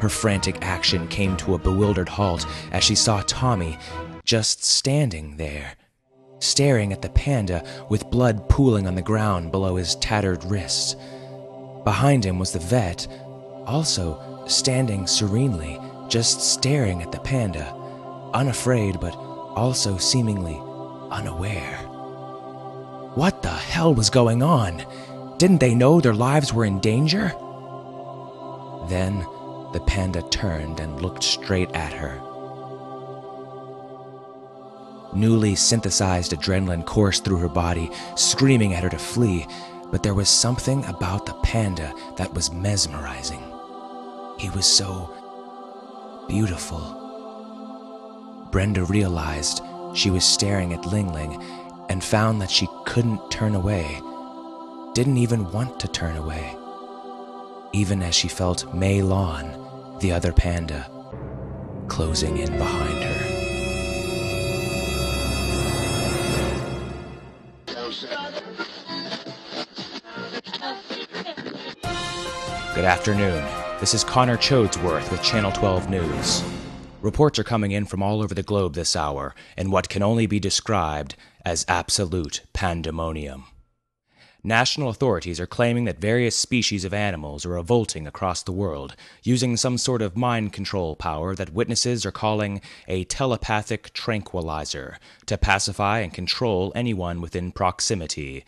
Her 0.00 0.08
frantic 0.08 0.56
action 0.62 1.06
came 1.08 1.36
to 1.36 1.54
a 1.54 1.58
bewildered 1.58 2.08
halt 2.08 2.44
as 2.72 2.82
she 2.82 2.94
saw 2.96 3.22
Tommy 3.26 3.78
just 4.24 4.64
standing 4.64 5.36
there, 5.36 5.74
staring 6.38 6.92
at 6.92 7.02
the 7.02 7.10
panda 7.10 7.64
with 7.88 8.10
blood 8.10 8.48
pooling 8.48 8.86
on 8.86 8.94
the 8.94 9.02
ground 9.02 9.50
below 9.50 9.76
his 9.76 9.94
tattered 9.96 10.44
wrists. 10.44 10.96
Behind 11.84 12.24
him 12.24 12.38
was 12.38 12.52
the 12.52 12.58
vet, 12.58 13.06
also 13.66 14.44
standing 14.46 15.06
serenely, 15.06 15.78
just 16.08 16.40
staring 16.40 17.02
at 17.02 17.12
the 17.12 17.20
panda, 17.20 17.74
unafraid 18.32 19.00
but 19.00 19.14
also 19.14 19.96
seemingly 19.96 20.60
unaware. 21.10 21.78
What 23.14 23.42
the 23.42 23.48
hell 23.48 23.94
was 23.94 24.10
going 24.10 24.42
on? 24.42 24.84
Didn't 25.38 25.58
they 25.58 25.74
know 25.74 26.00
their 26.00 26.14
lives 26.14 26.52
were 26.52 26.64
in 26.64 26.80
danger? 26.80 27.32
Then 28.88 29.20
the 29.72 29.82
panda 29.86 30.22
turned 30.30 30.80
and 30.80 31.00
looked 31.00 31.24
straight 31.24 31.70
at 31.72 31.92
her. 31.92 32.20
Newly 35.12 35.56
synthesized 35.56 36.32
adrenaline 36.32 36.86
coursed 36.86 37.24
through 37.24 37.38
her 37.38 37.48
body, 37.48 37.90
screaming 38.16 38.74
at 38.74 38.84
her 38.84 38.90
to 38.90 38.98
flee, 38.98 39.46
but 39.90 40.02
there 40.02 40.14
was 40.14 40.28
something 40.28 40.84
about 40.84 41.26
the 41.26 41.34
panda 41.42 41.92
that 42.16 42.32
was 42.32 42.52
mesmerizing. 42.52 43.42
He 44.38 44.50
was 44.50 44.66
so 44.66 45.12
beautiful. 46.28 46.96
Brenda 48.52 48.84
realized 48.84 49.62
she 49.94 50.10
was 50.10 50.24
staring 50.24 50.72
at 50.72 50.86
Ling 50.86 51.12
Ling 51.12 51.42
and 51.88 52.04
found 52.04 52.40
that 52.40 52.50
she 52.50 52.68
couldn't 52.86 53.30
turn 53.30 53.56
away, 53.56 54.00
didn't 54.94 55.16
even 55.18 55.50
want 55.50 55.80
to 55.80 55.88
turn 55.88 56.16
away, 56.16 56.56
even 57.72 58.00
as 58.00 58.14
she 58.14 58.28
felt 58.28 58.72
Mei 58.72 59.02
Lan, 59.02 59.58
the 59.98 60.12
other 60.12 60.32
panda, 60.32 60.88
closing 61.88 62.38
in 62.38 62.56
behind 62.58 63.02
her. 63.02 63.09
Afternoon. 72.90 73.46
This 73.78 73.94
is 73.94 74.02
Connor 74.02 74.36
Chodesworth 74.36 75.12
with 75.12 75.22
Channel 75.22 75.52
12 75.52 75.88
News. 75.88 76.42
Reports 77.00 77.38
are 77.38 77.44
coming 77.44 77.70
in 77.70 77.84
from 77.84 78.02
all 78.02 78.20
over 78.20 78.34
the 78.34 78.42
globe 78.42 78.74
this 78.74 78.96
hour 78.96 79.32
in 79.56 79.70
what 79.70 79.88
can 79.88 80.02
only 80.02 80.26
be 80.26 80.40
described 80.40 81.14
as 81.44 81.64
absolute 81.68 82.40
pandemonium. 82.52 83.44
National 84.42 84.88
authorities 84.88 85.38
are 85.38 85.46
claiming 85.46 85.84
that 85.84 86.00
various 86.00 86.34
species 86.34 86.84
of 86.84 86.92
animals 86.92 87.46
are 87.46 87.50
revolting 87.50 88.08
across 88.08 88.42
the 88.42 88.50
world, 88.50 88.96
using 89.22 89.56
some 89.56 89.78
sort 89.78 90.02
of 90.02 90.16
mind 90.16 90.52
control 90.52 90.96
power 90.96 91.36
that 91.36 91.54
witnesses 91.54 92.04
are 92.04 92.10
calling 92.10 92.60
a 92.88 93.04
telepathic 93.04 93.92
tranquilizer 93.92 94.98
to 95.26 95.38
pacify 95.38 96.00
and 96.00 96.12
control 96.12 96.72
anyone 96.74 97.20
within 97.20 97.52
proximity. 97.52 98.44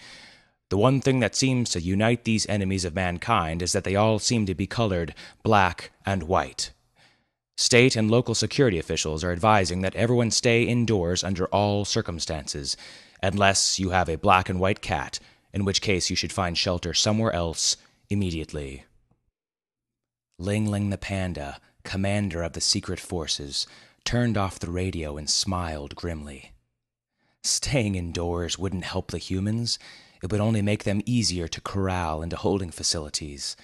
The 0.73 0.79
one 0.79 1.03
thing 1.03 1.21
that 1.21 1.37
seems 1.37 1.69
to 1.73 1.83
unite 1.83 2.25
these 2.25 2.49
enemies 2.49 2.87
of 2.87 2.95
mankind 2.95 3.61
is 3.61 3.73
that 3.73 3.85
they 3.85 3.95
all 3.95 4.19
seem 4.19 4.47
to 4.47 4.55
be 4.55 4.67
colored 4.67 5.15
black 5.43 5.91
and 6.07 6.23
white. 6.23 6.71
State 7.59 7.95
and 7.95 8.11
local 8.11 8.35
security 8.35 8.79
officials 8.79 9.23
are 9.23 9.33
advising 9.33 9.83
that 9.83 9.95
everyone 9.95 10.31
stay 10.31 10.63
indoors 10.63 11.23
under 11.23 11.45
all 11.49 11.85
circumstances, 11.85 12.75
unless 13.23 13.79
you 13.79 13.91
have 13.91 14.09
a 14.09 14.17
black 14.17 14.49
and 14.49 14.59
white 14.59 14.81
cat, 14.81 15.19
in 15.53 15.67
which 15.67 15.83
case 15.83 16.09
you 16.09 16.17
should 16.17 16.33
find 16.33 16.57
shelter 16.57 16.95
somewhere 16.95 17.35
else 17.35 17.77
immediately. 18.09 18.87
Ling 20.39 20.71
Ling 20.71 20.89
the 20.89 20.97
panda, 20.97 21.61
commander 21.85 22.43
of 22.43 22.55
the 22.55 22.63
secret 22.63 22.99
forces, 22.99 23.67
turned 24.07 24.39
off 24.39 24.59
the 24.59 24.71
radio 24.71 25.19
and 25.19 25.29
smiled 25.29 25.95
grimly. 25.95 26.53
Staying 27.45 27.95
indoors 27.95 28.59
wouldn't 28.59 28.85
help 28.85 29.11
the 29.11 29.19
humans. 29.19 29.79
It 30.23 30.31
would 30.31 30.41
only 30.41 30.63
make 30.63 30.85
them 30.85 31.03
easier 31.05 31.49
to 31.49 31.61
corral 31.61 32.23
into 32.23 32.37
holding 32.37 32.71
facilities. 32.71 33.57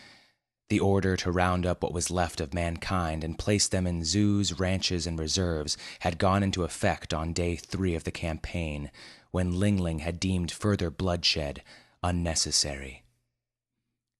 The 0.69 0.81
order 0.81 1.17
to 1.17 1.33
round 1.33 1.65
up 1.65 1.83
what 1.83 1.95
was 1.95 2.11
left 2.11 2.41
of 2.41 2.53
mankind 2.53 3.25
and 3.25 3.39
place 3.39 3.69
them 3.69 3.87
in 3.87 4.05
zoos, 4.05 4.59
ranches, 4.59 5.07
and 5.07 5.19
reserves 5.19 5.79
had 6.01 6.19
gone 6.19 6.43
into 6.43 6.65
effect 6.65 7.15
on 7.15 7.33
day 7.33 7.57
three 7.57 7.95
of 7.95 8.05
the 8.05 8.11
campaign, 8.11 8.91
when 9.31 9.59
Ling 9.59 9.79
Ling 9.79 10.01
had 10.01 10.21
deemed 10.21 10.51
further 10.51 10.91
bloodshed 10.91 11.63
unnecessary. 12.03 13.05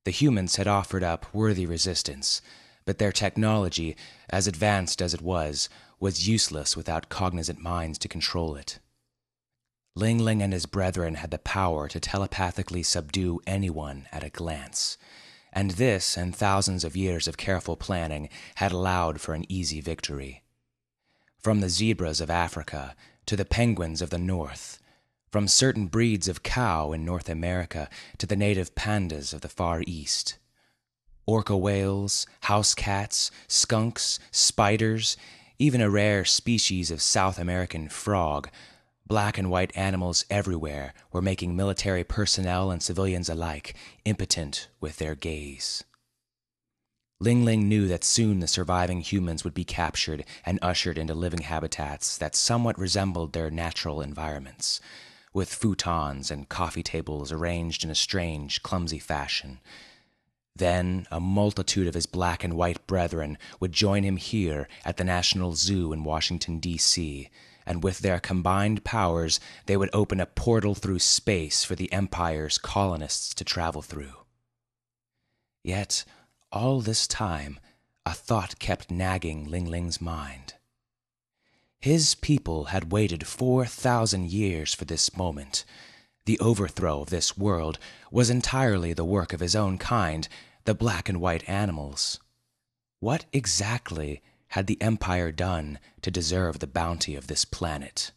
The 0.05 0.11
humans 0.11 0.57
had 0.57 0.67
offered 0.67 1.03
up 1.03 1.35
worthy 1.35 1.67
resistance, 1.67 2.41
but 2.87 2.97
their 2.99 3.13
technology, 3.13 3.95
as 4.31 4.47
advanced 4.47 5.03
as 5.03 5.13
it 5.13 5.21
was, 5.21 5.69
was 6.01 6.29
useless 6.29 6.77
without 6.77 7.11
cognizant 7.11 7.61
minds 7.61 7.99
to 7.99 8.09
control 8.09 8.57
it. 8.57 8.79
Ling 9.95 10.19
Ling 10.19 10.43
and 10.43 10.53
his 10.53 10.67
brethren 10.67 11.17
had 11.17 11.31
the 11.31 11.39
power 11.39 11.89
to 11.89 11.99
telepathically 11.99 12.83
subdue 12.83 13.41
anyone 13.47 14.07
at 14.13 14.23
a 14.23 14.31
glance, 14.31 14.97
and 15.53 15.73
this 15.73 16.17
and 16.17 16.35
thousands 16.35 16.85
of 16.85 16.97
years 16.97 17.27
of 17.27 17.37
careful 17.37 17.77
planning 17.77 18.29
had 18.57 18.73
allowed 18.73 19.21
for 19.21 19.35
an 19.35 19.45
easy 19.49 19.81
victory. 19.81 20.43
From 21.39 21.61
the 21.61 21.69
zebras 21.69 22.21
of 22.21 22.31
Africa 22.31 22.95
to 23.27 23.37
the 23.37 23.45
penguins 23.45 24.01
of 24.01 24.11
the 24.11 24.19
north, 24.19 24.79
from 25.31 25.47
certain 25.47 25.87
breeds 25.87 26.29
of 26.29 26.43
cow 26.43 26.93
in 26.93 27.05
North 27.05 27.29
America 27.29 27.89
to 28.19 28.27
the 28.27 28.37
native 28.37 28.75
pandas 28.75 29.35
of 29.35 29.43
the 29.43 29.49
Far 29.49 29.83
East. 29.87 30.39
Orca 31.27 31.57
whales, 31.57 32.27
house 32.43 32.75
cats, 32.75 33.31
skunks, 33.47 34.19
spiders, 34.31 35.17
even 35.59 35.81
a 35.81 35.91
rare 35.91 36.25
species 36.25 36.91
of 36.91 37.03
South 37.03 37.39
American 37.39 37.89
frog, 37.89 38.49
black 39.09 39.39
and 39.39 39.51
white 39.51 39.75
animals 39.75 40.25
everywhere 40.31 40.93
were 41.11 41.23
making 41.23 41.57
military 41.57 42.05
personnel 42.05 42.71
and 42.71 42.83
civilians 42.83 43.29
alike 43.29 43.75
impotent 44.05 44.69
with 44.81 44.99
their 44.99 45.15
gaze. 45.15 45.83
Ling 47.21 47.45
Ling 47.45 47.69
knew 47.69 47.89
that 47.89 48.05
soon 48.05 48.39
the 48.39 48.47
surviving 48.47 49.01
humans 49.01 49.43
would 49.43 49.55
be 49.55 49.65
captured 49.65 50.25
and 50.47 50.59
ushered 50.63 50.99
into 50.99 51.15
living 51.15 51.41
habitats 51.41 52.17
that 52.19 52.37
somewhat 52.37 52.79
resembled 52.79 53.33
their 53.33 53.51
natural 53.51 54.01
environments, 54.01 54.81
with 55.33 55.51
futons 55.51 56.31
and 56.31 56.49
coffee 56.49 56.85
tables 56.85 57.33
arranged 57.33 57.83
in 57.83 57.91
a 57.91 57.95
strange, 57.97 58.63
clumsy 58.63 59.01
fashion. 59.01 59.59
Then 60.55 61.09
a 61.11 61.19
multitude 61.19 61.89
of 61.89 61.95
his 61.95 62.07
black 62.07 62.45
and 62.45 62.55
white 62.55 62.87
brethren 62.87 63.37
would 63.59 63.73
join 63.73 64.05
him 64.05 64.17
here 64.17 64.69
at 64.85 64.97
the 64.97 65.05
National 65.05 65.55
Zoo 65.55 65.93
in 65.93 66.05
Washington, 66.05 66.61
D.C., 66.61 67.29
and 67.69 67.85
with 67.85 67.99
their 67.99 68.19
combined 68.19 68.83
powers, 68.83 69.39
they 69.67 69.77
would 69.77 69.91
open 69.93 70.21
a 70.21 70.27
portal 70.27 70.75
through 70.75 70.99
space 70.99 71.65
for 71.65 71.75
the 71.75 71.93
Empire's 71.93 72.57
colonists 72.57 73.35
to 73.35 73.45
travel 73.45 73.83
through. 73.83 74.15
Yet, 75.63 76.07
all 76.51 76.81
this 76.81 77.07
time, 77.07 77.61
a 78.07 78.15
thought 78.15 78.59
kept 78.59 78.91
nagging 78.91 79.51
Ling 79.51 79.67
Ling's 79.67 80.01
mind. 80.01 80.55
His 81.79 82.15
people 82.15 82.67
had 82.67 82.91
waited 82.91 83.27
4,000 83.27 84.31
years 84.31 84.73
for 84.73 84.87
this 84.87 85.15
moment. 85.15 85.67
The 86.25 86.41
overthrow 86.41 87.03
of 87.03 87.11
this 87.11 87.37
world 87.37 87.79
was 88.11 88.31
entirely 88.31 88.95
the 88.95 89.05
work 89.05 89.35
of 89.35 89.41
his 89.41 89.55
own 89.55 89.77
kind, 89.77 90.27
the 90.65 90.75
black 90.75 91.11
and 91.11 91.21
white 91.21 91.47
animals. 91.47 92.19
What 92.99 93.27
exactly 93.31 94.23
had 94.49 94.67
the 94.67 94.81
Empire 94.81 95.31
done 95.31 95.79
to 96.03 96.11
deserve 96.11 96.59
the 96.59 96.67
bounty 96.67 97.15
of 97.15 97.27
this 97.27 97.45
planet? 97.45 98.13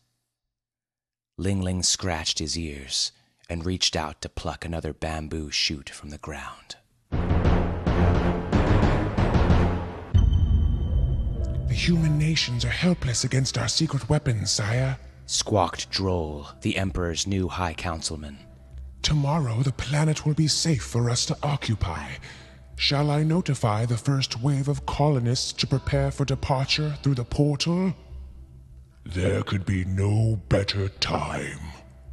Ling 1.37 1.61
Ling 1.61 1.83
scratched 1.83 2.39
his 2.39 2.57
ears 2.57 3.11
and 3.49 3.65
reached 3.65 3.95
out 3.95 4.21
to 4.21 4.29
pluck 4.29 4.63
another 4.63 4.93
bamboo 4.93 5.51
shoot 5.51 5.89
from 5.89 6.09
the 6.09 6.17
ground. 6.17 6.77
The 11.67 11.77
human 11.77 12.17
nations 12.17 12.63
are 12.65 12.69
helpless 12.69 13.23
against 13.23 13.57
our 13.57 13.67
secret 13.67 14.09
weapons, 14.09 14.51
sire. 14.51 14.97
Squawked 15.25 15.89
Droll, 15.89 16.47
the 16.61 16.77
Emperor's 16.77 17.25
new 17.25 17.47
High 17.47 17.73
Councilman. 17.73 18.37
Tomorrow 19.01 19.63
the 19.63 19.71
planet 19.71 20.25
will 20.25 20.33
be 20.33 20.47
safe 20.47 20.83
for 20.83 21.09
us 21.09 21.25
to 21.25 21.37
occupy. 21.41 22.15
Shall 22.81 23.11
I 23.11 23.21
notify 23.21 23.85
the 23.85 23.95
first 23.95 24.41
wave 24.41 24.67
of 24.67 24.87
colonists 24.87 25.53
to 25.53 25.67
prepare 25.67 26.09
for 26.09 26.25
departure 26.25 26.97
through 27.03 27.13
the 27.13 27.23
portal? 27.23 27.93
There 29.05 29.43
could 29.43 29.67
be 29.67 29.85
no 29.85 30.41
better 30.49 30.89
time. 30.89 31.59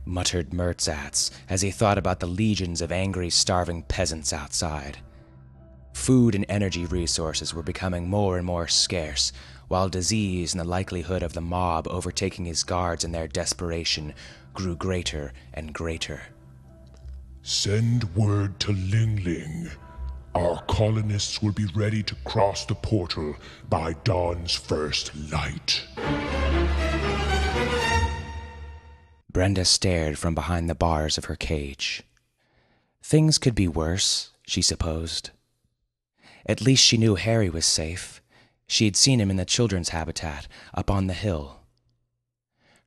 Muttered 0.04 0.50
Mertzatz 0.50 1.30
as 1.48 1.62
he 1.62 1.70
thought 1.70 1.96
about 1.96 2.20
the 2.20 2.26
legions 2.26 2.82
of 2.82 2.92
angry, 2.92 3.30
starving 3.30 3.82
peasants 3.84 4.30
outside. 4.30 4.98
Food 5.94 6.34
and 6.34 6.44
energy 6.50 6.84
resources 6.84 7.54
were 7.54 7.62
becoming 7.62 8.06
more 8.06 8.36
and 8.36 8.44
more 8.44 8.68
scarce, 8.68 9.32
while 9.68 9.88
disease 9.88 10.52
and 10.52 10.60
the 10.60 10.68
likelihood 10.68 11.22
of 11.22 11.32
the 11.32 11.40
mob 11.40 11.88
overtaking 11.88 12.44
his 12.44 12.62
guards 12.62 13.04
in 13.04 13.12
their 13.12 13.26
desperation 13.26 14.12
grew 14.52 14.76
greater 14.76 15.32
and 15.54 15.72
greater. 15.72 16.20
Send 17.40 18.14
word 18.14 18.60
to 18.60 18.72
Ling 18.72 19.24
Ling. 19.24 19.70
Our 20.34 20.62
colonists 20.68 21.42
will 21.42 21.52
be 21.52 21.66
ready 21.74 22.02
to 22.02 22.14
cross 22.24 22.64
the 22.64 22.74
portal 22.74 23.36
by 23.68 23.94
dawn's 24.04 24.54
first 24.54 25.12
light. 25.32 25.82
Brenda 29.30 29.64
stared 29.64 30.18
from 30.18 30.34
behind 30.34 30.68
the 30.68 30.74
bars 30.74 31.18
of 31.18 31.26
her 31.26 31.36
cage. 31.36 32.02
Things 33.02 33.38
could 33.38 33.54
be 33.54 33.68
worse, 33.68 34.30
she 34.46 34.62
supposed. 34.62 35.30
At 36.46 36.60
least 36.60 36.84
she 36.84 36.96
knew 36.96 37.14
Harry 37.14 37.50
was 37.50 37.66
safe. 37.66 38.22
She 38.66 38.84
had 38.84 38.96
seen 38.96 39.20
him 39.20 39.30
in 39.30 39.36
the 39.36 39.44
children's 39.44 39.90
habitat 39.90 40.46
up 40.74 40.90
on 40.90 41.06
the 41.06 41.14
hill. 41.14 41.60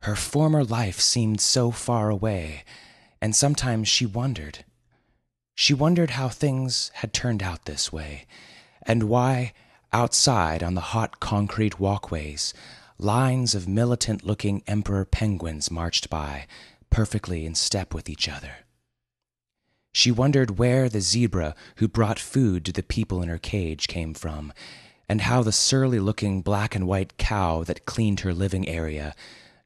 Her 0.02 0.16
former 0.16 0.64
life 0.64 1.00
seemed 1.00 1.42
so 1.42 1.72
far 1.72 2.10
away, 2.10 2.64
and 3.22 3.36
sometimes 3.36 3.88
she 3.88 4.06
wondered. 4.06 4.66
She 5.56 5.74
wondered 5.74 6.12
how 6.12 6.30
things 6.30 6.92
had 6.96 7.14
turned 7.14 7.44
out 7.44 7.66
this 7.66 7.92
way, 7.92 8.26
and 8.84 9.04
why, 9.04 9.54
outside 9.94 10.64
on 10.64 10.74
the 10.74 10.82
hot 10.82 11.20
concrete 11.20 11.80
walkways, 11.80 12.54
lines 12.98 13.54
of 13.56 13.68
militant 13.68 14.24
looking 14.26 14.64
emperor 14.68 15.06
penguins 15.06 15.70
marched 15.70 16.10
by, 16.10 16.48
perfectly 16.90 17.46
in 17.46 17.56
step 17.56 17.94
with 17.94 18.10
each 18.10 18.30
other. 18.30 18.58
She 19.94 20.12
wondered 20.12 20.58
where 20.58 20.88
the 20.88 21.02
zebra 21.02 21.56
who 21.78 21.88
brought 21.88 22.20
food 22.20 22.64
to 22.66 22.72
the 22.72 22.84
people 22.84 23.22
in 23.22 23.30
her 23.30 23.38
cage 23.38 23.88
came 23.88 24.14
from, 24.14 24.54
and 25.10 25.22
how 25.22 25.44
the 25.44 25.52
surly 25.52 26.00
looking 26.00 26.42
black 26.42 26.76
and 26.76 26.88
white 26.88 27.18
cow 27.18 27.64
that 27.66 27.86
cleaned 27.86 28.22
her 28.22 28.34
living 28.34 28.70
area 28.70 29.14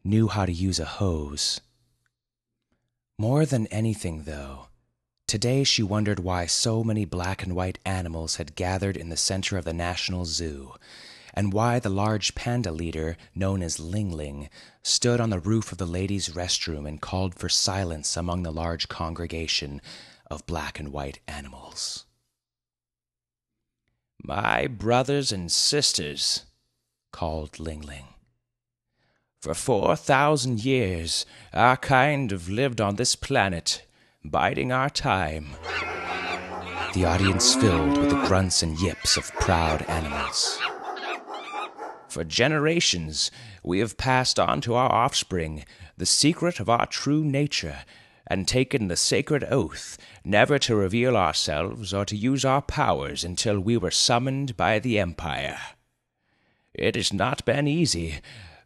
knew 0.03 0.27
how 0.27 0.45
to 0.45 0.51
use 0.51 0.79
a 0.79 0.85
hose. 0.85 1.61
More 3.17 3.45
than 3.45 3.67
anything, 3.67 4.23
though, 4.23 4.67
today 5.27 5.63
she 5.63 5.83
wondered 5.83 6.19
why 6.19 6.45
so 6.45 6.83
many 6.83 7.05
black 7.05 7.43
and 7.43 7.55
white 7.55 7.79
animals 7.85 8.35
had 8.35 8.55
gathered 8.55 8.97
in 8.97 9.09
the 9.09 9.17
center 9.17 9.57
of 9.57 9.65
the 9.65 9.73
National 9.73 10.25
Zoo, 10.25 10.73
and 11.33 11.51
why 11.51 11.79
the 11.79 11.89
large 11.89 12.35
panda 12.35 12.71
leader, 12.71 13.17
known 13.33 13.61
as 13.61 13.79
Ling 13.79 14.11
Ling, 14.11 14.49
stood 14.83 15.19
on 15.19 15.29
the 15.29 15.39
roof 15.39 15.71
of 15.71 15.77
the 15.77 15.85
ladies' 15.85 16.29
restroom 16.29 16.87
and 16.87 17.01
called 17.01 17.35
for 17.35 17.49
silence 17.49 18.15
among 18.15 18.43
the 18.43 18.51
large 18.51 18.87
congregation 18.87 19.81
of 20.31 20.45
black 20.45 20.79
and 20.79 20.91
white 20.91 21.19
animals. 21.27 22.05
My 24.23 24.67
brothers 24.67 25.31
and 25.31 25.51
sisters, 25.51 26.45
called 27.11 27.59
Ling 27.59 27.81
Ling. 27.81 28.07
For 29.41 29.53
four 29.53 29.95
thousand 29.95 30.65
years, 30.65 31.25
our 31.53 31.77
kind 31.77 32.31
have 32.31 32.49
lived 32.49 32.81
on 32.81 32.95
this 32.95 33.15
planet, 33.15 33.85
biding 34.29 34.71
our 34.71 34.89
time. 34.89 35.47
The 36.93 37.05
audience 37.05 37.55
filled 37.55 37.97
with 37.97 38.09
the 38.09 38.25
grunts 38.27 38.63
and 38.63 38.79
yips 38.79 39.17
of 39.17 39.33
proud 39.33 39.81
animals. 39.83 40.59
For 42.07 42.23
generations, 42.23 43.31
we 43.63 43.79
have 43.79 43.97
passed 43.97 44.39
on 44.39 44.61
to 44.61 44.75
our 44.75 44.91
offspring 44.91 45.65
the 45.97 46.05
secret 46.05 46.59
of 46.59 46.69
our 46.69 46.85
true 46.85 47.23
nature 47.23 47.79
and 48.27 48.47
taken 48.47 48.87
the 48.87 48.95
sacred 48.95 49.43
oath 49.51 49.97
never 50.23 50.57
to 50.59 50.75
reveal 50.75 51.15
ourselves 51.15 51.93
or 51.93 52.05
to 52.05 52.15
use 52.15 52.43
our 52.43 52.61
powers 52.61 53.23
until 53.23 53.59
we 53.59 53.77
were 53.77 53.91
summoned 53.91 54.57
by 54.57 54.79
the 54.79 54.97
Empire. 54.97 55.59
It 56.73 56.95
has 56.95 57.13
not 57.13 57.45
been 57.45 57.67
easy, 57.67 58.19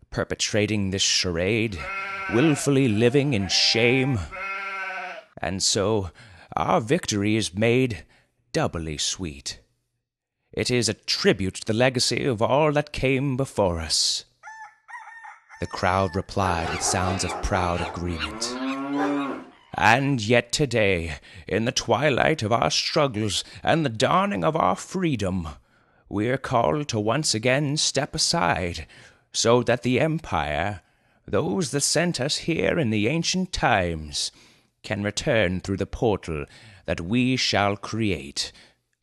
perpetrating 0.10 0.90
this 0.90 1.02
charade, 1.02 1.78
wilfully 2.34 2.88
living 2.88 3.34
in 3.34 3.48
shame. 3.50 4.20
And 5.42 5.64
so 5.64 6.12
our 6.56 6.82
victory 6.82 7.36
is 7.36 7.54
made 7.54 8.06
doubly 8.52 8.98
sweet. 8.98 9.60
It 10.52 10.72
is 10.72 10.90
a 10.90 10.94
tribute 10.94 11.56
to 11.56 11.66
the 11.66 11.74
legacy 11.74 12.26
of 12.26 12.42
all 12.42 12.72
that 12.74 12.92
came 12.92 13.38
before 13.38 13.80
us. 13.80 14.26
The 15.62 15.68
crowd 15.68 16.16
replied 16.16 16.70
with 16.70 16.82
sounds 16.82 17.24
of 17.24 17.44
proud 17.44 17.82
agreement. 17.82 18.56
And 19.76 20.22
yet 20.22 20.52
today, 20.52 21.16
in 21.48 21.66
the 21.66 21.72
twilight 21.72 22.44
of 22.44 22.52
our 22.52 22.72
struggles 22.72 23.44
and 23.64 23.86
the 23.86 23.90
dawning 23.90 24.44
of 24.44 24.56
our 24.56 24.76
freedom, 24.76 25.48
we 26.10 26.28
are 26.30 26.38
called 26.38 26.88
to 26.90 27.00
once 27.00 27.36
again 27.36 27.78
step 27.78 28.16
aside, 28.16 28.88
so 29.32 29.62
that 29.64 29.84
the 29.84 30.00
Empire, 30.00 30.82
those 31.28 31.72
that 31.72 31.82
sent 31.82 32.20
us 32.20 32.38
here 32.38 32.80
in 32.80 32.90
the 32.90 33.08
ancient 33.08 33.54
times, 33.54 34.32
can 34.84 35.04
return 35.04 35.60
through 35.62 35.78
the 35.78 35.86
portal 35.86 36.46
that 36.86 37.02
we 37.02 37.36
shall 37.36 37.76
create 37.76 38.52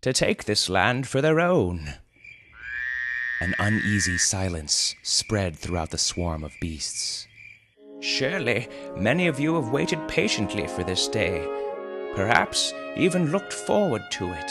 to 0.00 0.12
take 0.12 0.44
this 0.44 0.68
land 0.68 1.06
for 1.06 1.20
their 1.20 1.40
own. 1.40 1.94
An 3.40 3.54
uneasy 3.58 4.18
silence 4.18 4.94
spread 5.02 5.56
throughout 5.56 5.90
the 5.90 5.98
swarm 5.98 6.42
of 6.44 6.52
beasts. 6.60 7.26
Surely 8.00 8.68
many 8.96 9.26
of 9.26 9.40
you 9.40 9.54
have 9.56 9.70
waited 9.72 10.06
patiently 10.08 10.66
for 10.68 10.84
this 10.84 11.08
day, 11.08 11.46
perhaps 12.14 12.72
even 12.96 13.30
looked 13.30 13.52
forward 13.52 14.02
to 14.12 14.32
it. 14.32 14.50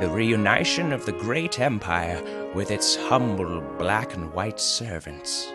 the 0.00 0.08
reunition 0.08 0.92
of 0.92 1.04
the 1.06 1.12
great 1.12 1.58
empire 1.58 2.22
with 2.54 2.70
its 2.70 2.94
humble 2.94 3.60
black 3.78 4.14
and 4.14 4.32
white 4.32 4.60
servants. 4.60 5.48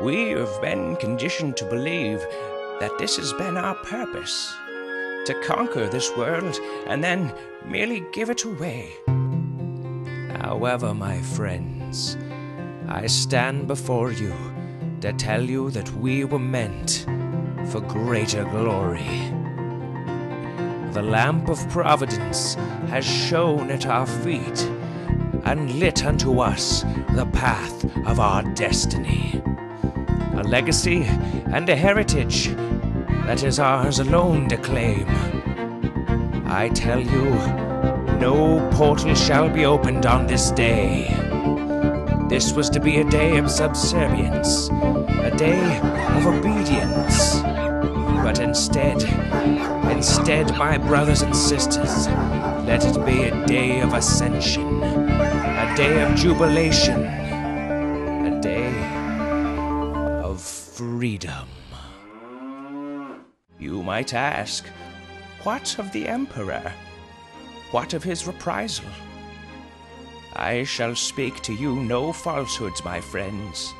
We 0.00 0.30
have 0.30 0.60
been 0.60 0.96
conditioned 0.96 1.56
to 1.58 1.64
believe 1.64 2.26
that 2.80 2.98
this 2.98 3.16
has 3.16 3.32
been 3.34 3.56
our 3.56 3.74
purpose 3.74 4.54
to 5.26 5.34
conquer 5.44 5.86
this 5.86 6.10
world 6.16 6.58
and 6.86 7.04
then 7.04 7.32
merely 7.64 8.02
give 8.12 8.30
it 8.30 8.44
away. 8.44 8.90
However, 10.40 10.94
my 10.94 11.20
friends, 11.20 12.16
I 12.88 13.06
stand 13.06 13.68
before 13.68 14.12
you 14.12 14.34
to 15.02 15.12
tell 15.12 15.42
you 15.42 15.70
that 15.70 15.92
we 15.96 16.24
were 16.24 16.38
meant 16.38 17.06
for 17.70 17.80
greater 17.82 18.44
glory. 18.44 19.30
The 20.92 21.02
lamp 21.02 21.48
of 21.48 21.68
providence 21.68 22.54
has 22.88 23.04
shone 23.04 23.70
at 23.70 23.86
our 23.86 24.06
feet 24.06 24.60
and 25.44 25.78
lit 25.78 26.04
unto 26.04 26.40
us 26.40 26.82
the 27.14 27.28
path 27.32 27.84
of 28.06 28.18
our 28.18 28.42
destiny. 28.54 29.40
A 30.34 30.42
legacy 30.42 31.02
and 31.52 31.68
a 31.68 31.76
heritage 31.76 32.48
that 33.30 33.44
is 33.44 33.60
ours 33.60 34.00
alone 34.00 34.48
to 34.48 34.56
claim. 34.56 35.06
I 36.48 36.68
tell 36.74 36.98
you, 36.98 37.30
no 38.18 38.68
portal 38.72 39.14
shall 39.14 39.48
be 39.48 39.64
opened 39.64 40.04
on 40.04 40.26
this 40.26 40.50
day. 40.50 41.06
This 42.28 42.52
was 42.52 42.68
to 42.70 42.80
be 42.80 42.98
a 42.98 43.08
day 43.08 43.38
of 43.38 43.48
subservience, 43.48 44.68
a 44.68 45.32
day 45.36 45.78
of 46.16 46.26
obedience. 46.26 47.40
But 48.24 48.40
instead, 48.40 49.00
instead, 49.92 50.50
my 50.58 50.76
brothers 50.76 51.22
and 51.22 51.36
sisters, 51.36 52.08
let 52.66 52.84
it 52.84 53.06
be 53.06 53.22
a 53.26 53.46
day 53.46 53.78
of 53.78 53.92
ascension, 53.92 54.82
a 54.82 55.72
day 55.76 56.02
of 56.02 56.16
jubilation, 56.16 57.04
a 57.04 58.40
day 58.42 58.74
of 60.20 60.40
freedom. 60.40 61.59
You 63.60 63.82
might 63.82 64.14
ask, 64.14 64.66
what 65.42 65.78
of 65.78 65.92
the 65.92 66.08
Emperor? 66.08 66.72
What 67.72 67.92
of 67.92 68.02
his 68.02 68.26
reprisal? 68.26 68.86
I 70.34 70.64
shall 70.64 70.96
speak 70.96 71.42
to 71.42 71.52
you 71.52 71.76
no 71.76 72.10
falsehoods, 72.10 72.82
my 72.82 73.02
friends. 73.02 73.74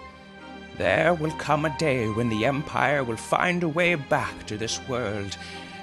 There 0.77 1.14
will 1.14 1.33
come 1.33 1.64
a 1.64 1.77
day 1.79 2.09
when 2.09 2.29
the 2.29 2.45
Empire 2.45 3.03
will 3.03 3.16
find 3.16 3.62
a 3.62 3.69
way 3.69 3.95
back 3.95 4.47
to 4.49 4.59
this 4.59 4.87
world, 4.87 5.38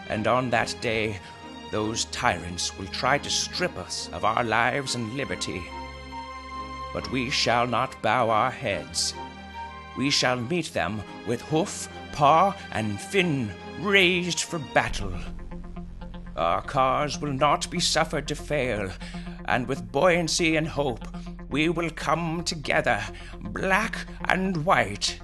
and 0.10 0.28
on 0.28 0.52
that 0.52 0.76
day, 0.80 1.20
those 1.72 2.06
tyrants 2.06 2.78
will 2.78 2.88
try 2.88 3.18
to 3.18 3.30
strip 3.32 3.76
us 3.80 4.12
of 4.14 4.24
our 4.24 4.44
lives 4.44 4.94
and 4.94 5.18
liberty. 5.18 5.64
But 6.94 7.12
we 7.12 7.32
shall 7.32 7.66
not 7.66 8.00
bow 8.04 8.30
our 8.30 8.52
heads. 8.52 9.16
We 9.98 10.12
shall 10.12 10.38
meet 10.38 10.72
them 10.74 11.02
with 11.26 11.42
hoof, 11.42 11.90
paw, 12.12 12.56
and 12.72 13.02
fin 13.02 13.52
raised 13.80 14.42
for 14.42 14.60
battle. 14.60 15.14
Our 16.36 16.62
cause 16.62 17.20
will 17.20 17.34
not 17.34 17.70
be 17.70 17.80
suffered 17.80 18.28
to 18.28 18.36
fail, 18.36 18.92
and 19.46 19.68
with 19.68 19.92
buoyancy 19.92 20.56
and 20.56 20.68
hope, 20.68 21.08
we 21.50 21.70
will 21.70 21.90
come 21.90 22.44
together, 22.44 23.04
black 23.40 24.06
and 24.26 24.66
white, 24.66 25.20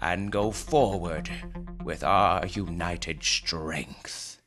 and 0.00 0.30
go 0.30 0.50
forward 0.50 1.30
with 1.82 2.04
our 2.04 2.46
united 2.46 3.22
strength. 3.22 4.40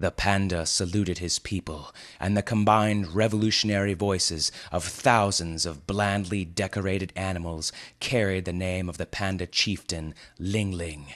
The 0.00 0.10
panda 0.10 0.66
saluted 0.66 1.18
his 1.18 1.38
people, 1.38 1.94
and 2.18 2.36
the 2.36 2.42
combined 2.42 3.14
revolutionary 3.14 3.94
voices 3.94 4.50
of 4.72 4.84
thousands 4.84 5.66
of 5.66 5.86
blandly 5.86 6.44
decorated 6.44 7.12
animals 7.14 7.70
carried 8.00 8.44
the 8.44 8.52
name 8.52 8.88
of 8.88 8.98
the 8.98 9.06
panda 9.06 9.46
chieftain 9.46 10.14
Ling 10.38 10.72
Ling 10.72 11.14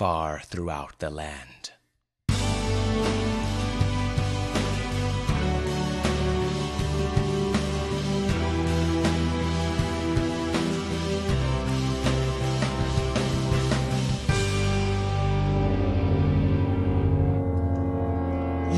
far 0.00 0.40
throughout 0.46 0.98
the 0.98 1.10
land. 1.10 1.72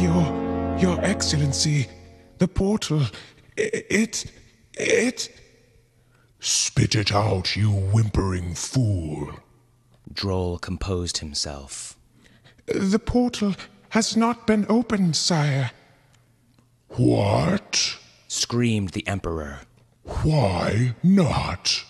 Your, 0.03 0.77
Your 0.81 1.01
Excellency, 1.05 1.87
the 2.39 2.49
portal, 2.49 3.03
it, 3.57 4.25
it. 4.77 5.41
Spit 6.41 6.97
it 6.97 7.13
out, 7.13 7.55
you 7.55 7.71
whimpering 7.71 8.57
fool. 8.57 9.42
Droll 10.13 10.59
composed 10.59 11.19
himself. 11.19 11.97
The 12.67 12.99
portal 12.99 13.55
has 13.91 14.17
not 14.17 14.47
been 14.47 14.67
opened, 14.69 15.17
sire. 15.17 15.71
What? 16.89 17.99
Screamed 18.29 18.91
the 18.91 19.07
Emperor. 19.07 19.61
Why 20.05 20.95
not? 21.03 21.85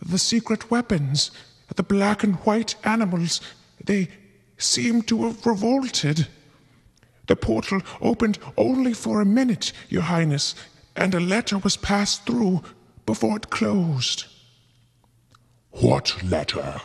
The 0.00 0.18
secret 0.18 0.70
weapons, 0.70 1.30
the 1.74 1.82
black 1.82 2.22
and 2.22 2.36
white 2.36 2.74
animals, 2.84 3.40
they 3.82 4.08
seem 4.58 5.02
to 5.02 5.24
have 5.24 5.46
revolted. 5.46 6.28
The 7.26 7.36
portal 7.36 7.80
opened 8.00 8.38
only 8.56 8.92
for 8.92 9.20
a 9.20 9.26
minute, 9.26 9.72
Your 9.88 10.02
Highness, 10.02 10.54
and 10.94 11.14
a 11.14 11.20
letter 11.20 11.58
was 11.58 11.76
passed 11.76 12.26
through 12.26 12.62
before 13.06 13.36
it 13.36 13.50
closed. 13.50 14.26
What 15.80 16.22
letter? 16.22 16.80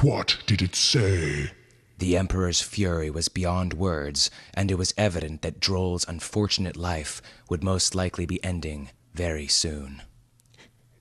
What 0.00 0.38
did 0.46 0.62
it 0.62 0.74
say? 0.74 1.52
The 1.98 2.16
Emperor's 2.16 2.60
fury 2.60 3.08
was 3.08 3.28
beyond 3.28 3.72
words, 3.72 4.32
and 4.52 4.68
it 4.68 4.74
was 4.74 4.92
evident 4.98 5.42
that 5.42 5.60
Droll's 5.60 6.04
unfortunate 6.08 6.76
life 6.76 7.22
would 7.48 7.62
most 7.62 7.94
likely 7.94 8.26
be 8.26 8.42
ending 8.42 8.90
very 9.14 9.46
soon. 9.46 10.02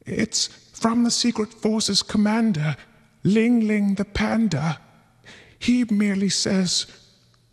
It's 0.05 0.47
from 0.73 1.03
the 1.03 1.09
Secret 1.09 1.51
Forces 1.51 2.03
commander, 2.03 2.77
Ling 3.23 3.67
Ling 3.67 3.95
the 3.95 4.05
Panda. 4.05 4.79
He 5.57 5.83
merely 5.85 6.29
says, 6.29 6.85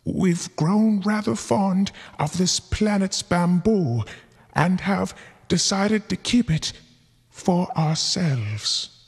We've 0.05 0.55
grown 0.55 1.01
rather 1.01 1.35
fond 1.35 1.91
of 2.19 2.37
this 2.37 2.59
planet's 2.59 3.23
bamboo 3.23 4.03
and 4.53 4.81
have 4.81 5.15
decided 5.47 6.09
to 6.09 6.15
keep 6.15 6.51
it 6.51 6.73
for 7.31 7.75
ourselves. 7.75 8.98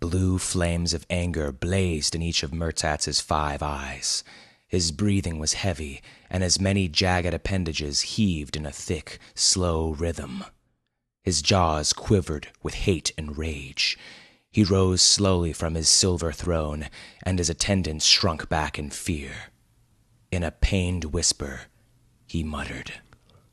Blue 0.00 0.38
flames 0.38 0.94
of 0.94 1.06
anger 1.10 1.52
blazed 1.52 2.14
in 2.14 2.22
each 2.22 2.42
of 2.42 2.54
Murtatz's 2.54 3.20
five 3.20 3.62
eyes. 3.62 4.24
His 4.66 4.92
breathing 4.92 5.38
was 5.38 5.52
heavy, 5.52 6.00
and 6.30 6.42
his 6.42 6.58
many 6.58 6.88
jagged 6.88 7.34
appendages 7.34 8.00
heaved 8.00 8.56
in 8.56 8.64
a 8.64 8.72
thick, 8.72 9.18
slow 9.34 9.90
rhythm. 9.90 10.44
His 11.22 11.42
jaws 11.42 11.92
quivered 11.92 12.48
with 12.62 12.74
hate 12.74 13.12
and 13.18 13.36
rage. 13.36 13.98
He 14.50 14.64
rose 14.64 15.02
slowly 15.02 15.52
from 15.52 15.74
his 15.74 15.88
silver 15.88 16.32
throne, 16.32 16.88
and 17.22 17.38
his 17.38 17.50
attendants 17.50 18.06
shrunk 18.06 18.48
back 18.48 18.78
in 18.78 18.88
fear. 18.88 19.32
In 20.32 20.42
a 20.42 20.50
pained 20.50 21.06
whisper, 21.06 21.62
he 22.26 22.42
muttered. 22.42 22.94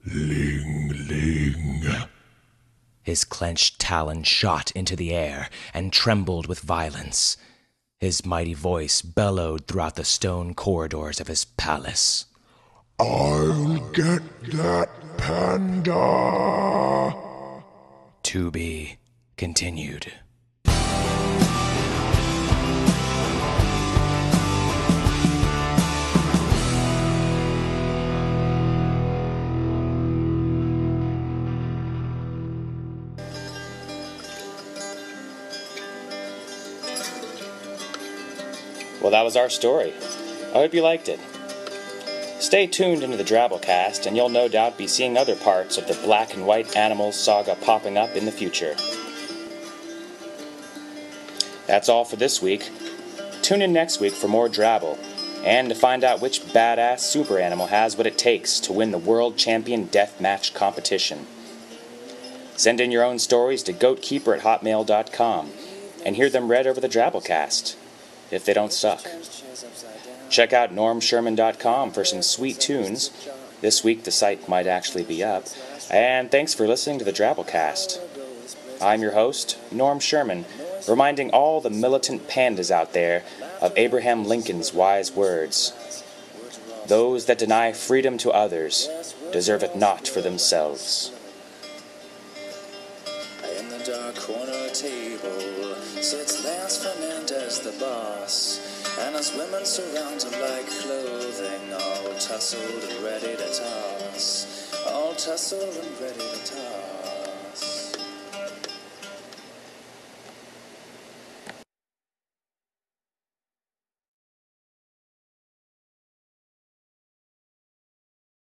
Ling 0.05 1.07
Ling. 1.09 2.07
His 3.07 3.23
clenched 3.23 3.79
talon 3.79 4.23
shot 4.23 4.69
into 4.71 4.97
the 4.97 5.13
air 5.13 5.49
and 5.73 5.93
trembled 5.93 6.47
with 6.47 6.59
violence. 6.59 7.37
His 8.01 8.25
mighty 8.25 8.53
voice 8.53 9.01
bellowed 9.01 9.65
throughout 9.65 9.95
the 9.95 10.03
stone 10.03 10.53
corridors 10.53 11.21
of 11.21 11.27
his 11.27 11.45
palace. 11.45 12.25
I'll 12.99 13.77
get 13.91 14.21
that 14.51 14.89
panda. 15.17 17.15
To 18.23 18.51
be 18.51 18.97
continued. 19.37 20.11
That 39.17 39.23
was 39.23 39.35
our 39.35 39.49
story. 39.49 39.95
I 40.49 40.59
hope 40.59 40.75
you 40.75 40.83
liked 40.83 41.09
it. 41.09 41.19
Stay 42.39 42.67
tuned 42.67 43.01
into 43.01 43.17
the 43.17 43.23
Drabblecast, 43.23 44.05
and 44.05 44.15
you'll 44.15 44.29
no 44.29 44.47
doubt 44.47 44.77
be 44.77 44.85
seeing 44.85 45.17
other 45.17 45.35
parts 45.35 45.79
of 45.79 45.87
the 45.87 45.95
black 46.05 46.35
and 46.35 46.45
white 46.45 46.77
animals 46.77 47.15
saga 47.15 47.55
popping 47.55 47.97
up 47.97 48.15
in 48.15 48.25
the 48.25 48.31
future. 48.31 48.75
That's 51.65 51.89
all 51.89 52.05
for 52.05 52.15
this 52.15 52.43
week. 52.43 52.69
Tune 53.41 53.63
in 53.63 53.73
next 53.73 53.99
week 53.99 54.13
for 54.13 54.27
more 54.27 54.47
Drabble. 54.47 54.99
and 55.43 55.67
to 55.69 55.73
find 55.73 56.03
out 56.03 56.21
which 56.21 56.41
badass 56.41 56.99
super 56.99 57.39
animal 57.39 57.67
has 57.67 57.97
what 57.97 58.05
it 58.05 58.19
takes 58.19 58.59
to 58.59 58.71
win 58.73 58.91
the 58.91 58.99
World 58.99 59.35
Champion 59.35 59.87
Deathmatch 59.87 60.53
competition. 60.53 61.25
Send 62.55 62.79
in 62.79 62.91
your 62.91 63.03
own 63.03 63.17
stories 63.17 63.63
to 63.63 63.73
goatkeeper 63.73 64.37
at 64.37 64.43
hotmail.com 64.43 65.49
and 66.05 66.15
hear 66.15 66.29
them 66.29 66.51
read 66.51 66.67
over 66.67 66.79
the 66.79 66.89
Drabblecast, 66.89 67.75
if 68.31 68.45
they 68.45 68.53
don't 68.53 68.73
suck. 68.73 69.05
Check 70.29 70.53
out 70.53 70.73
normsherman.com 70.73 71.91
for 71.91 72.03
some 72.03 72.21
sweet 72.21 72.59
tunes. 72.59 73.11
This 73.61 73.83
week 73.83 74.03
the 74.03 74.11
site 74.11 74.47
might 74.47 74.67
actually 74.67 75.03
be 75.03 75.23
up. 75.23 75.45
And 75.89 76.29
thanks 76.29 76.53
for 76.53 76.67
listening 76.67 76.99
to 76.99 77.05
the 77.05 77.13
Drabblecast. 77.13 77.99
I'm 78.81 79.01
your 79.01 79.13
host, 79.13 79.57
Norm 79.71 79.99
Sherman, 79.99 80.45
reminding 80.87 81.31
all 81.31 81.61
the 81.61 81.69
militant 81.69 82.27
pandas 82.27 82.69
out 82.69 82.93
there 82.93 83.23
of 83.61 83.73
Abraham 83.75 84.25
Lincoln's 84.25 84.73
wise 84.73 85.11
words 85.11 85.73
Those 86.87 87.25
that 87.25 87.39
deny 87.39 87.71
freedom 87.71 88.17
to 88.19 88.31
others 88.31 88.87
deserve 89.31 89.63
it 89.63 89.75
not 89.75 90.07
for 90.07 90.21
themselves. 90.21 91.11
In 93.57 93.69
the 93.69 93.79
dark 93.79 94.15
corner 94.15 94.69
table 94.69 95.46
the 97.71 97.79
boss, 97.79 98.61
and 98.99 99.13
as 99.15 99.35
women 99.35 99.65
surround 99.65 100.23
him 100.23 100.39
like 100.39 100.65
clothing, 100.81 101.73
all 101.73 102.13
tussled 102.17 102.83
and 102.89 103.03
ready 103.03 103.35
to 103.35 103.47
toss, 103.47 104.71
all 104.87 105.13
tussled 105.15 105.75
and 105.75 105.99
ready 105.99 106.17
to 106.17 106.55
toss. 106.55 106.86